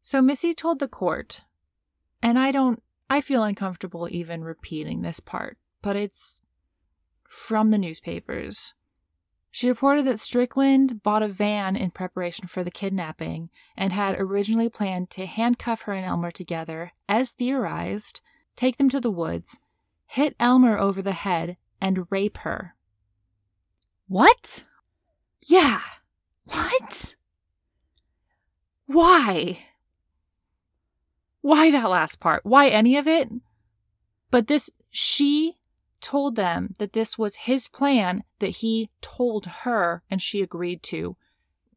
So 0.00 0.20
Missy 0.20 0.52
told 0.52 0.78
the 0.78 0.88
court, 0.88 1.44
and 2.22 2.38
I 2.38 2.50
don't, 2.50 2.82
I 3.08 3.20
feel 3.20 3.44
uncomfortable 3.44 4.08
even 4.10 4.42
repeating 4.42 5.02
this 5.02 5.20
part, 5.20 5.58
but 5.80 5.96
it's 5.96 6.42
from 7.32 7.70
the 7.70 7.78
newspapers. 7.78 8.74
She 9.50 9.66
reported 9.66 10.06
that 10.06 10.20
Strickland 10.20 11.02
bought 11.02 11.22
a 11.22 11.28
van 11.28 11.76
in 11.76 11.90
preparation 11.90 12.46
for 12.46 12.62
the 12.62 12.70
kidnapping 12.70 13.48
and 13.74 13.90
had 13.90 14.20
originally 14.20 14.68
planned 14.68 15.08
to 15.10 15.24
handcuff 15.24 15.82
her 15.82 15.94
and 15.94 16.04
Elmer 16.04 16.30
together, 16.30 16.92
as 17.08 17.32
theorized, 17.32 18.20
take 18.54 18.76
them 18.76 18.90
to 18.90 19.00
the 19.00 19.10
woods, 19.10 19.58
hit 20.06 20.36
Elmer 20.38 20.78
over 20.78 21.00
the 21.00 21.12
head, 21.12 21.56
and 21.80 22.06
rape 22.10 22.36
her. 22.38 22.74
What? 24.08 24.64
Yeah! 25.46 25.80
What? 26.44 27.16
Why? 28.86 29.58
Why 31.40 31.70
that 31.70 31.88
last 31.88 32.20
part? 32.20 32.44
Why 32.44 32.68
any 32.68 32.98
of 32.98 33.08
it? 33.08 33.30
But 34.30 34.48
this, 34.48 34.70
she 34.90 35.56
told 36.02 36.36
them 36.36 36.70
that 36.78 36.92
this 36.92 37.16
was 37.16 37.36
his 37.36 37.68
plan 37.68 38.24
that 38.40 38.48
he 38.48 38.90
told 39.00 39.46
her 39.64 40.02
and 40.10 40.20
she 40.20 40.42
agreed 40.42 40.82
to. 40.84 41.16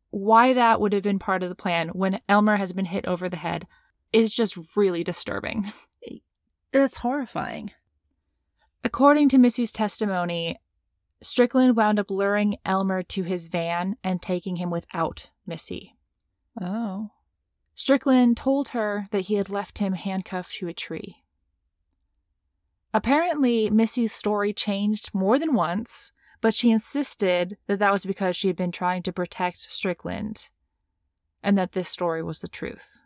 Why 0.10 0.54
that 0.54 0.82
would 0.82 0.94
have 0.94 1.04
been 1.04 1.20
part 1.20 1.44
of 1.44 1.50
the 1.50 1.56
plan 1.56 1.90
when 1.90 2.22
Elmer 2.28 2.58
has 2.58 2.74
been 2.74 2.86
hit 2.86 3.06
over 3.06 3.30
the 3.30 3.38
head 3.38 3.68
is 4.12 4.34
just 4.34 4.58
really 4.76 5.04
disturbing. 5.04 5.66
It's 6.78 6.98
horrifying. 6.98 7.72
According 8.84 9.30
to 9.30 9.38
Missy's 9.38 9.72
testimony, 9.72 10.60
Strickland 11.22 11.78
wound 11.78 12.00
up 12.00 12.12
luring 12.12 12.58
Elmer 12.66 13.02
to 13.02 13.24
his 13.24 13.48
van 13.48 13.96
and 14.04 14.22
taking 14.22 14.58
him 14.58 14.70
without 14.70 15.32
Missy. 15.48 15.96
Oh. 16.60 17.12
Strickland 17.76 18.36
told 18.36 18.70
her 18.70 19.06
that 19.12 19.28
he 19.28 19.36
had 19.36 19.50
left 19.50 19.80
him 19.80 19.94
handcuffed 19.94 20.56
to 20.56 20.68
a 20.68 20.74
tree. 20.74 21.24
Apparently, 22.96 23.70
Missy's 23.70 24.14
story 24.14 24.54
changed 24.54 25.14
more 25.14 25.38
than 25.38 25.54
once, 25.54 26.14
but 26.40 26.54
she 26.54 26.72
insisted 26.72 27.58
that 27.68 27.78
that 27.80 27.92
was 27.92 28.06
because 28.06 28.38
she 28.38 28.48
had 28.48 28.56
been 28.56 28.72
trying 28.72 29.04
to 29.04 29.12
protect 29.12 29.60
Strickland 29.60 30.50
and 31.44 31.58
that 31.58 31.74
this 31.74 31.90
story 31.90 32.24
was 32.24 32.40
the 32.40 32.48
truth. 32.48 33.04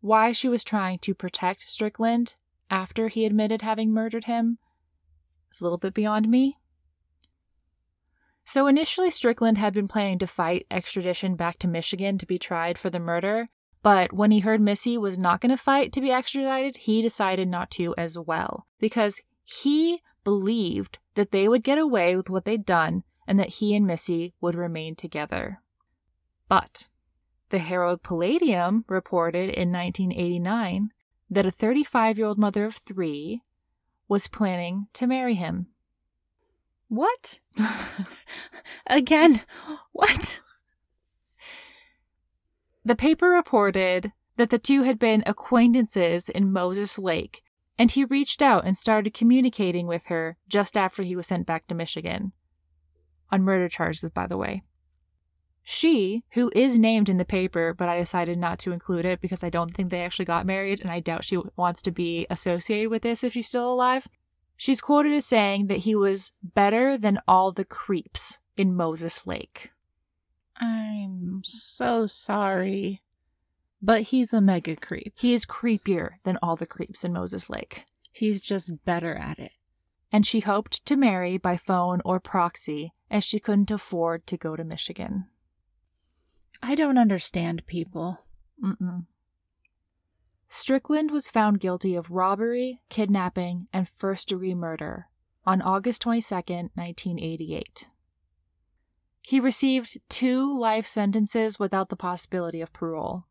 Why 0.00 0.32
she 0.32 0.48
was 0.48 0.64
trying 0.64 0.98
to 1.02 1.14
protect 1.14 1.60
Strickland 1.62 2.34
after 2.68 3.06
he 3.06 3.24
admitted 3.24 3.62
having 3.62 3.92
murdered 3.92 4.24
him 4.24 4.58
is 5.52 5.60
a 5.60 5.64
little 5.64 5.78
bit 5.78 5.94
beyond 5.94 6.28
me. 6.28 6.58
So 8.42 8.66
initially, 8.66 9.10
Strickland 9.10 9.58
had 9.58 9.72
been 9.72 9.86
planning 9.86 10.18
to 10.18 10.26
fight 10.26 10.66
extradition 10.68 11.36
back 11.36 11.60
to 11.60 11.68
Michigan 11.68 12.18
to 12.18 12.26
be 12.26 12.40
tried 12.40 12.76
for 12.76 12.90
the 12.90 12.98
murder, 12.98 13.46
but 13.82 14.12
when 14.12 14.30
he 14.30 14.40
heard 14.40 14.60
Missy 14.60 14.98
was 14.98 15.18
not 15.18 15.40
going 15.40 15.50
to 15.50 15.56
fight 15.56 15.92
to 15.92 16.00
be 16.00 16.10
extradited, 16.10 16.76
he 16.82 17.02
decided 17.02 17.48
not 17.48 17.70
to 17.72 17.94
as 17.96 18.18
well, 18.18 18.66
because 18.78 19.20
he 19.42 20.02
believed 20.22 20.98
that 21.14 21.30
they 21.30 21.48
would 21.48 21.64
get 21.64 21.78
away 21.78 22.16
with 22.16 22.30
what 22.30 22.44
they'd 22.44 22.66
done 22.66 23.04
and 23.26 23.38
that 23.38 23.54
he 23.54 23.74
and 23.74 23.86
Missy 23.86 24.32
would 24.40 24.54
remain 24.54 24.94
together. 24.94 25.60
But 26.48 26.88
the 27.50 27.58
Herald 27.58 28.02
Palladium 28.02 28.84
reported 28.88 29.50
in 29.50 29.72
1989 29.72 30.90
that 31.30 31.46
a 31.46 31.50
35 31.50 32.18
year 32.18 32.26
old 32.26 32.38
mother 32.38 32.64
of 32.64 32.74
three 32.74 33.42
was 34.08 34.28
planning 34.28 34.88
to 34.94 35.06
marry 35.06 35.34
him. 35.34 35.68
What? 36.88 37.38
Again, 38.86 39.42
what? 39.92 40.40
The 42.84 42.96
paper 42.96 43.28
reported 43.28 44.12
that 44.36 44.50
the 44.50 44.58
two 44.58 44.84
had 44.84 44.98
been 44.98 45.22
acquaintances 45.26 46.28
in 46.28 46.52
Moses 46.52 46.98
Lake, 46.98 47.42
and 47.78 47.90
he 47.90 48.04
reached 48.04 48.40
out 48.40 48.64
and 48.64 48.76
started 48.76 49.12
communicating 49.12 49.86
with 49.86 50.06
her 50.06 50.38
just 50.48 50.76
after 50.76 51.02
he 51.02 51.14
was 51.14 51.26
sent 51.26 51.46
back 51.46 51.66
to 51.66 51.74
Michigan. 51.74 52.32
On 53.30 53.42
murder 53.42 53.68
charges, 53.68 54.10
by 54.10 54.26
the 54.26 54.36
way. 54.38 54.62
She, 55.62 56.24
who 56.32 56.50
is 56.54 56.78
named 56.78 57.08
in 57.08 57.18
the 57.18 57.24
paper, 57.24 57.74
but 57.74 57.88
I 57.88 57.98
decided 57.98 58.38
not 58.38 58.58
to 58.60 58.72
include 58.72 59.04
it 59.04 59.20
because 59.20 59.44
I 59.44 59.50
don't 59.50 59.74
think 59.74 59.90
they 59.90 60.02
actually 60.02 60.24
got 60.24 60.46
married, 60.46 60.80
and 60.80 60.90
I 60.90 61.00
doubt 61.00 61.24
she 61.24 61.38
wants 61.56 61.82
to 61.82 61.90
be 61.90 62.26
associated 62.30 62.90
with 62.90 63.02
this 63.02 63.22
if 63.22 63.34
she's 63.34 63.46
still 63.46 63.72
alive. 63.72 64.08
She's 64.56 64.80
quoted 64.80 65.12
as 65.12 65.26
saying 65.26 65.66
that 65.68 65.78
he 65.78 65.94
was 65.94 66.32
better 66.42 66.98
than 66.98 67.20
all 67.28 67.52
the 67.52 67.64
creeps 67.64 68.40
in 68.56 68.74
Moses 68.74 69.26
Lake. 69.26 69.70
I'm 70.60 71.40
so 71.42 72.06
sorry. 72.06 73.02
But 73.82 74.02
he's 74.02 74.34
a 74.34 74.40
mega 74.40 74.76
creep. 74.76 75.14
He 75.16 75.32
is 75.32 75.46
creepier 75.46 76.10
than 76.24 76.38
all 76.42 76.56
the 76.56 76.66
creeps 76.66 77.02
in 77.02 77.12
Moses 77.12 77.48
Lake. 77.48 77.86
He's 78.12 78.42
just 78.42 78.84
better 78.84 79.14
at 79.14 79.38
it. 79.38 79.52
And 80.12 80.26
she 80.26 80.40
hoped 80.40 80.84
to 80.86 80.96
marry 80.96 81.38
by 81.38 81.56
phone 81.56 82.02
or 82.04 82.20
proxy 82.20 82.92
as 83.10 83.24
she 83.24 83.40
couldn't 83.40 83.70
afford 83.70 84.26
to 84.26 84.36
go 84.36 84.54
to 84.56 84.64
Michigan. 84.64 85.26
I 86.62 86.74
don't 86.74 86.98
understand 86.98 87.66
people. 87.66 88.18
Mm-mm. 88.62 89.06
Strickland 90.48 91.10
was 91.12 91.30
found 91.30 91.60
guilty 91.60 91.94
of 91.94 92.10
robbery, 92.10 92.80
kidnapping, 92.88 93.68
and 93.72 93.88
first 93.88 94.28
degree 94.28 94.54
murder 94.54 95.06
on 95.46 95.62
August 95.62 96.02
22, 96.02 96.34
1988. 96.34 97.88
He 99.30 99.38
received 99.38 99.96
two 100.08 100.58
life 100.58 100.88
sentences 100.88 101.56
without 101.56 101.88
the 101.88 101.94
possibility 101.94 102.60
of 102.60 102.72
parole. 102.72 103.26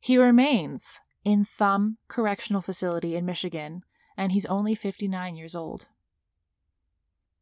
He 0.00 0.16
remains 0.16 1.02
in 1.22 1.44
Thumb 1.44 1.98
Correctional 2.08 2.62
Facility 2.62 3.14
in 3.14 3.26
Michigan, 3.26 3.82
and 4.16 4.32
he's 4.32 4.46
only 4.46 4.74
59 4.74 5.36
years 5.36 5.54
old. 5.54 5.90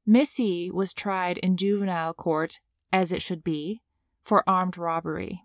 Missy 0.04 0.68
was 0.68 0.92
tried 0.92 1.38
in 1.38 1.56
juvenile 1.56 2.12
court, 2.12 2.58
as 2.92 3.12
it 3.12 3.22
should 3.22 3.44
be, 3.44 3.82
for 4.20 4.42
armed 4.48 4.76
robbery. 4.76 5.44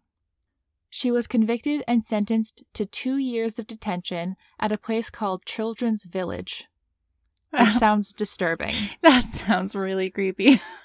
She 0.89 1.11
was 1.11 1.27
convicted 1.27 1.83
and 1.87 2.03
sentenced 2.03 2.63
to 2.73 2.85
two 2.87 3.17
years 3.17 3.59
of 3.59 3.67
detention 3.67 4.35
at 4.59 4.71
a 4.71 4.79
place 4.79 5.11
called 5.11 5.45
Children's 5.45 6.05
Village, 6.05 6.69
which 7.51 7.69
sounds 7.73 8.13
disturbing. 8.13 8.73
That 9.03 9.25
sounds 9.25 9.75
really 9.75 10.09
creepy. 10.09 10.59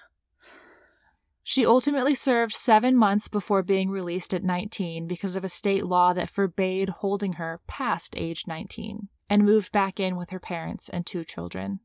She 1.43 1.67
ultimately 1.67 2.15
served 2.15 2.53
seven 2.53 2.97
months 2.97 3.29
before 3.29 3.63
being 3.63 3.91
released 3.91 4.35
at 4.35 4.45
19 4.45 5.07
because 5.07 5.37
of 5.37 5.45
a 5.45 5.49
state 5.49 5.85
law 5.85 6.13
that 6.13 6.29
forbade 6.29 6.89
holding 6.89 7.35
her 7.35 7.61
past 7.67 8.15
age 8.17 8.47
19 8.47 9.09
and 9.29 9.45
moved 9.45 9.73
back 9.73 9.99
in 9.99 10.17
with 10.17 10.31
her 10.31 10.41
parents 10.41 10.89
and 10.89 11.07
two 11.07 11.25
children. 11.25 11.81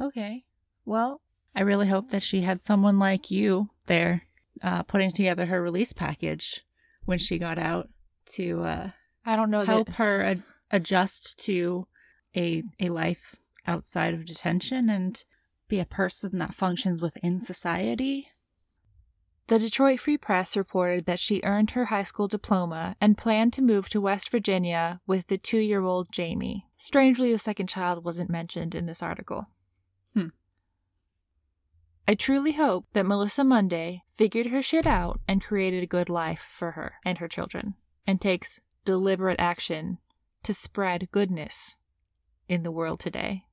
Okay. 0.00 0.44
Well, 0.84 1.20
I 1.54 1.60
really 1.62 1.88
hope 1.88 2.10
that 2.10 2.22
she 2.22 2.42
had 2.42 2.62
someone 2.62 2.98
like 2.98 3.30
you 3.30 3.70
there 3.86 4.22
uh, 4.62 4.84
putting 4.84 5.12
together 5.12 5.46
her 5.46 5.60
release 5.62 5.92
package 5.92 6.64
when 7.04 7.18
she 7.18 7.38
got 7.38 7.58
out 7.58 7.88
to 8.26 8.62
uh, 8.62 8.90
I 9.24 9.36
don't 9.36 9.50
know 9.50 9.64
help 9.64 9.88
that 9.88 9.96
her 9.96 10.22
ad- 10.22 10.42
adjust 10.70 11.38
to 11.46 11.86
a 12.36 12.62
a 12.80 12.88
life 12.90 13.36
outside 13.66 14.14
of 14.14 14.24
detention 14.24 14.88
and 14.88 15.22
be 15.68 15.80
a 15.80 15.84
person 15.84 16.38
that 16.38 16.54
functions 16.54 17.02
within 17.02 17.40
society. 17.40 18.28
The 19.48 19.58
Detroit 19.58 20.00
Free 20.00 20.18
Press 20.18 20.58
reported 20.58 21.06
that 21.06 21.18
she 21.18 21.40
earned 21.42 21.70
her 21.70 21.86
high 21.86 22.02
school 22.02 22.28
diploma 22.28 22.96
and 23.00 23.16
planned 23.16 23.54
to 23.54 23.62
move 23.62 23.88
to 23.88 24.00
West 24.00 24.30
Virginia 24.30 25.00
with 25.06 25.28
the 25.28 25.38
two 25.38 25.58
year 25.58 25.82
old 25.82 26.12
Jamie. 26.12 26.66
Strangely, 26.76 27.32
the 27.32 27.38
second 27.38 27.66
child 27.66 28.04
wasn't 28.04 28.28
mentioned 28.28 28.74
in 28.74 28.84
this 28.84 29.02
article. 29.02 29.46
Hmm. 30.12 30.28
I 32.06 32.14
truly 32.14 32.52
hope 32.52 32.88
that 32.92 33.06
Melissa 33.06 33.42
Munday 33.42 34.02
figured 34.06 34.48
her 34.48 34.60
shit 34.60 34.86
out 34.86 35.18
and 35.26 35.42
created 35.42 35.82
a 35.82 35.86
good 35.86 36.10
life 36.10 36.46
for 36.50 36.72
her 36.72 36.96
and 37.02 37.16
her 37.16 37.28
children, 37.28 37.72
and 38.06 38.20
takes 38.20 38.60
deliberate 38.84 39.40
action 39.40 39.96
to 40.42 40.52
spread 40.52 41.10
goodness 41.10 41.78
in 42.50 42.64
the 42.64 42.70
world 42.70 43.00
today. 43.00 43.44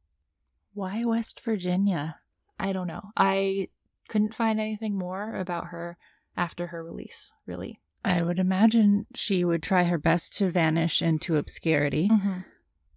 Why 0.73 1.05
West 1.05 1.39
Virginia? 1.39 2.19
I 2.60 2.73
don't 2.73 2.88
know. 2.88 3.12
I 3.15 3.69
couldn't 4.07 4.33
find 4.35 4.59
anything 4.59 4.97
more 4.97 5.35
about 5.35 5.67
her 5.67 5.97
after 6.37 6.67
her 6.67 6.83
release, 6.83 7.33
really. 7.45 7.79
I 8.03 8.21
would 8.21 8.37
imagine 8.39 9.07
she 9.15 9.43
would 9.43 9.63
try 9.63 9.85
her 9.85 9.97
best 9.97 10.37
to 10.37 10.51
vanish 10.51 11.01
into 11.01 11.37
obscurity, 11.37 12.09
Mm-hmm. 12.11 12.39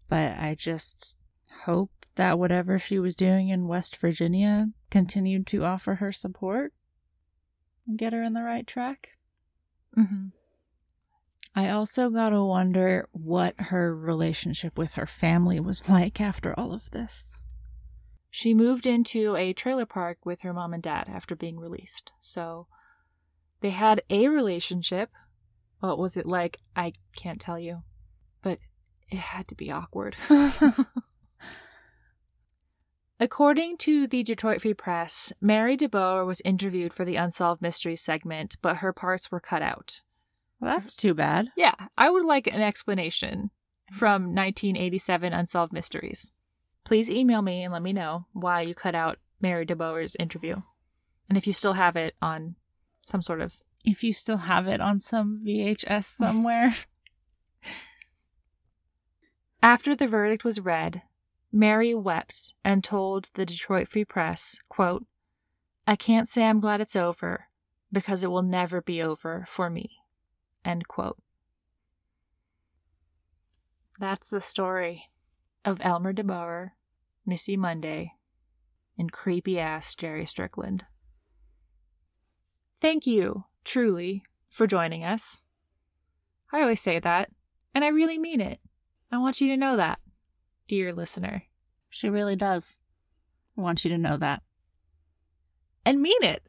but 0.09 0.37
I 0.39 0.55
just 0.59 1.15
hope 1.65 1.91
that 2.17 2.39
whatever 2.39 2.79
she 2.79 2.99
was 2.99 3.15
doing 3.17 3.49
in 3.49 3.69
West 3.69 3.97
Virginia 3.97 4.69
continued 4.91 5.47
to 5.49 5.65
offer 5.65 5.95
her 5.97 6.13
support 6.13 6.73
and 7.87 7.97
get 7.97 8.13
her 8.13 8.23
in 8.23 8.35
the 8.35 8.43
right 8.43 8.67
track. 8.67 9.11
Mm-hmm. 9.97 10.27
I 11.55 11.71
also 11.71 12.11
gotta 12.11 12.43
wonder 12.45 13.09
what 13.13 13.55
her 13.59 13.97
relationship 13.97 14.77
with 14.77 14.95
her 14.95 15.07
family 15.07 15.59
was 15.59 15.89
like 15.89 16.21
after 16.21 16.53
all 16.59 16.73
of 16.73 16.91
this. 16.91 17.37
She 18.31 18.55
moved 18.55 18.87
into 18.87 19.37
a 19.37 19.53
trailer 19.53 19.87
park 19.87 20.19
with 20.25 20.43
her 20.43 20.53
mom 20.53 20.75
and 20.75 20.83
dad 20.83 21.09
after 21.09 21.35
being 21.35 21.59
released. 21.59 22.13
So 22.21 22.67
they 23.61 23.71
had 23.71 24.03
a 24.11 24.29
relationship. 24.29 25.11
What 25.81 25.99
was 25.99 26.17
it 26.17 26.27
like? 26.27 26.59
I 26.77 26.93
can't 27.17 27.41
tell 27.41 27.59
you. 27.59 27.83
But 28.43 28.59
it 29.11 29.19
had 29.19 29.49
to 29.49 29.55
be 29.55 29.71
awkward. 29.71 30.17
According 33.21 33.79
to 33.79 34.07
the 34.07 34.23
Detroit 34.23 34.63
Free 34.63 34.75
Press, 34.75 35.33
Mary 35.41 35.77
DeBoer 35.77 36.25
was 36.25 36.41
interviewed 36.43 36.93
for 36.93 37.05
the 37.05 37.17
Unsolved 37.17 37.61
Mysteries 37.61 38.01
segment, 38.01 38.57
but 38.63 38.77
her 38.77 38.93
parts 38.93 39.33
were 39.33 39.41
cut 39.41 39.61
out. 39.61 40.03
Well, 40.61 40.71
that's 40.71 40.95
too 40.95 41.15
bad. 41.15 41.49
Yeah, 41.57 41.75
I 41.97 42.11
would 42.11 42.25
like 42.25 42.47
an 42.47 42.61
explanation 42.61 43.51
from 43.93 44.35
1987 44.35 45.33
Unsolved 45.33 45.73
Mysteries. 45.73 46.33
Please 46.89 47.11
email 47.11 47.43
me 47.43 47.65
and 47.65 47.71
let 47.71 47.83
me 47.83 47.93
know 47.93 48.25
why 48.33 48.63
you 48.63 48.75
cut 48.75 48.95
out 48.95 49.19
Mary 49.43 49.67
DeBoer's 49.67 50.17
interview. 50.19 50.63
And 51.29 51.37
if 51.37 51.47
you 51.47 51.53
still 51.53 51.75
have 51.75 51.97
it 51.97 52.15
on 52.23 52.55
some 53.03 53.21
sort 53.21 53.43
of. 53.43 53.61
If 53.85 54.03
you 54.03 54.15
still 54.15 54.39
have 54.39 54.67
it 54.67 54.81
on 54.81 54.99
some 54.99 55.43
VHS 55.47 56.05
somewhere. 56.05 56.75
After 59.63 59.95
the 59.95 60.07
verdict 60.07 60.45
was 60.45 60.61
read, 60.61 61.03
Mary 61.53 61.95
wept 61.95 62.55
and 62.65 62.83
told 62.83 63.29
the 63.35 63.45
Detroit 63.45 63.87
Free 63.87 64.07
Press, 64.07 64.59
quote, 64.71 65.05
I 65.87 65.95
can't 65.95 66.27
say 66.27 66.47
I'm 66.47 66.59
glad 66.59 66.81
it's 66.81 66.97
over 66.97 67.49
because 67.93 68.25
it 68.25 68.31
will 68.31 68.43
never 68.43 68.81
be 68.81 69.03
over 69.03 69.45
for 69.47 69.69
me. 69.69 69.99
End 70.65 70.89
quote. 70.89 71.19
That's 74.01 74.31
the 74.31 74.41
story 74.41 75.11
of 75.67 75.83
Elmer 75.83 76.15
DeBoer, 76.15 76.71
Missy 77.29 77.59
Munday, 77.59 78.15
and 78.97 79.13
creepy 79.13 79.61
ass 79.61 79.95
Jerry 79.95 80.25
Strickland. 80.25 80.87
Thank 82.81 83.07
you, 83.07 83.45
truly, 83.65 84.23
for 84.51 84.67
joining 84.67 85.05
us. 85.05 85.43
I 86.51 86.63
always 86.63 86.81
say 86.81 86.99
that, 86.99 87.29
and 87.75 87.85
I 87.85 87.89
really 87.89 88.19
mean 88.19 88.41
it. 88.41 88.61
I 89.13 89.19
want 89.19 89.43
you 89.43 89.49
to 89.49 89.59
know 89.59 89.77
that, 89.77 89.99
dear 90.69 90.91
listener, 90.95 91.43
she 91.91 92.09
really 92.09 92.35
does. 92.35 92.81
I 93.59 93.61
want 93.61 93.85
you 93.85 93.91
to 93.91 93.99
know 93.99 94.17
that. 94.17 94.43
and 95.85 96.01
mean 96.01 96.23
it. 96.23 96.43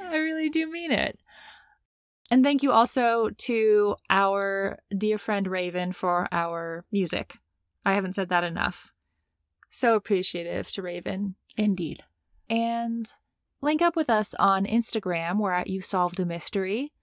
I 0.00 0.16
really 0.16 0.48
do 0.48 0.66
mean 0.70 0.92
it. 0.92 1.18
And 2.32 2.42
thank 2.42 2.62
you 2.62 2.72
also 2.72 3.28
to 3.28 3.96
our 4.08 4.78
dear 4.96 5.18
friend 5.18 5.46
Raven 5.46 5.92
for 5.92 6.28
our 6.32 6.86
music. 6.90 7.36
I 7.84 7.92
haven't 7.92 8.14
said 8.14 8.30
that 8.30 8.42
enough. 8.42 8.94
So 9.68 9.96
appreciative 9.96 10.70
to 10.70 10.80
Raven. 10.80 11.34
Indeed. 11.58 12.00
And 12.48 13.06
link 13.60 13.82
up 13.82 13.96
with 13.96 14.08
us 14.08 14.32
on 14.32 14.64
Instagram. 14.64 15.40
We're 15.40 15.52
at 15.52 15.66
You 15.66 15.82
Solved 15.82 16.20
a 16.20 16.24
Mystery. 16.24 16.94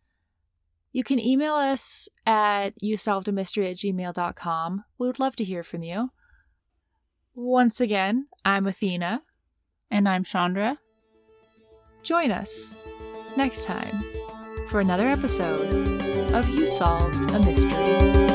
You 0.93 1.03
can 1.03 1.19
email 1.19 1.53
us 1.53 2.09
at 2.25 2.71
yousolvedamystery 2.81 3.69
at 3.69 3.77
gmail.com. 3.77 4.83
We 4.97 5.05
would 5.05 5.19
love 5.19 5.35
to 5.35 5.43
hear 5.43 5.61
from 5.61 5.83
you. 5.83 6.09
Once 7.35 7.79
again, 7.79 8.25
I'm 8.43 8.65
Athena. 8.65 9.21
And 9.91 10.09
I'm 10.09 10.23
Chandra. 10.23 10.79
Join 12.01 12.31
us 12.31 12.75
next 13.37 13.65
time 13.65 14.03
for 14.69 14.79
another 14.79 15.07
episode 15.07 16.35
of 16.35 16.47
You 16.47 16.67
Solved 16.67 17.33
a 17.33 17.39
Mystery. 17.39 18.28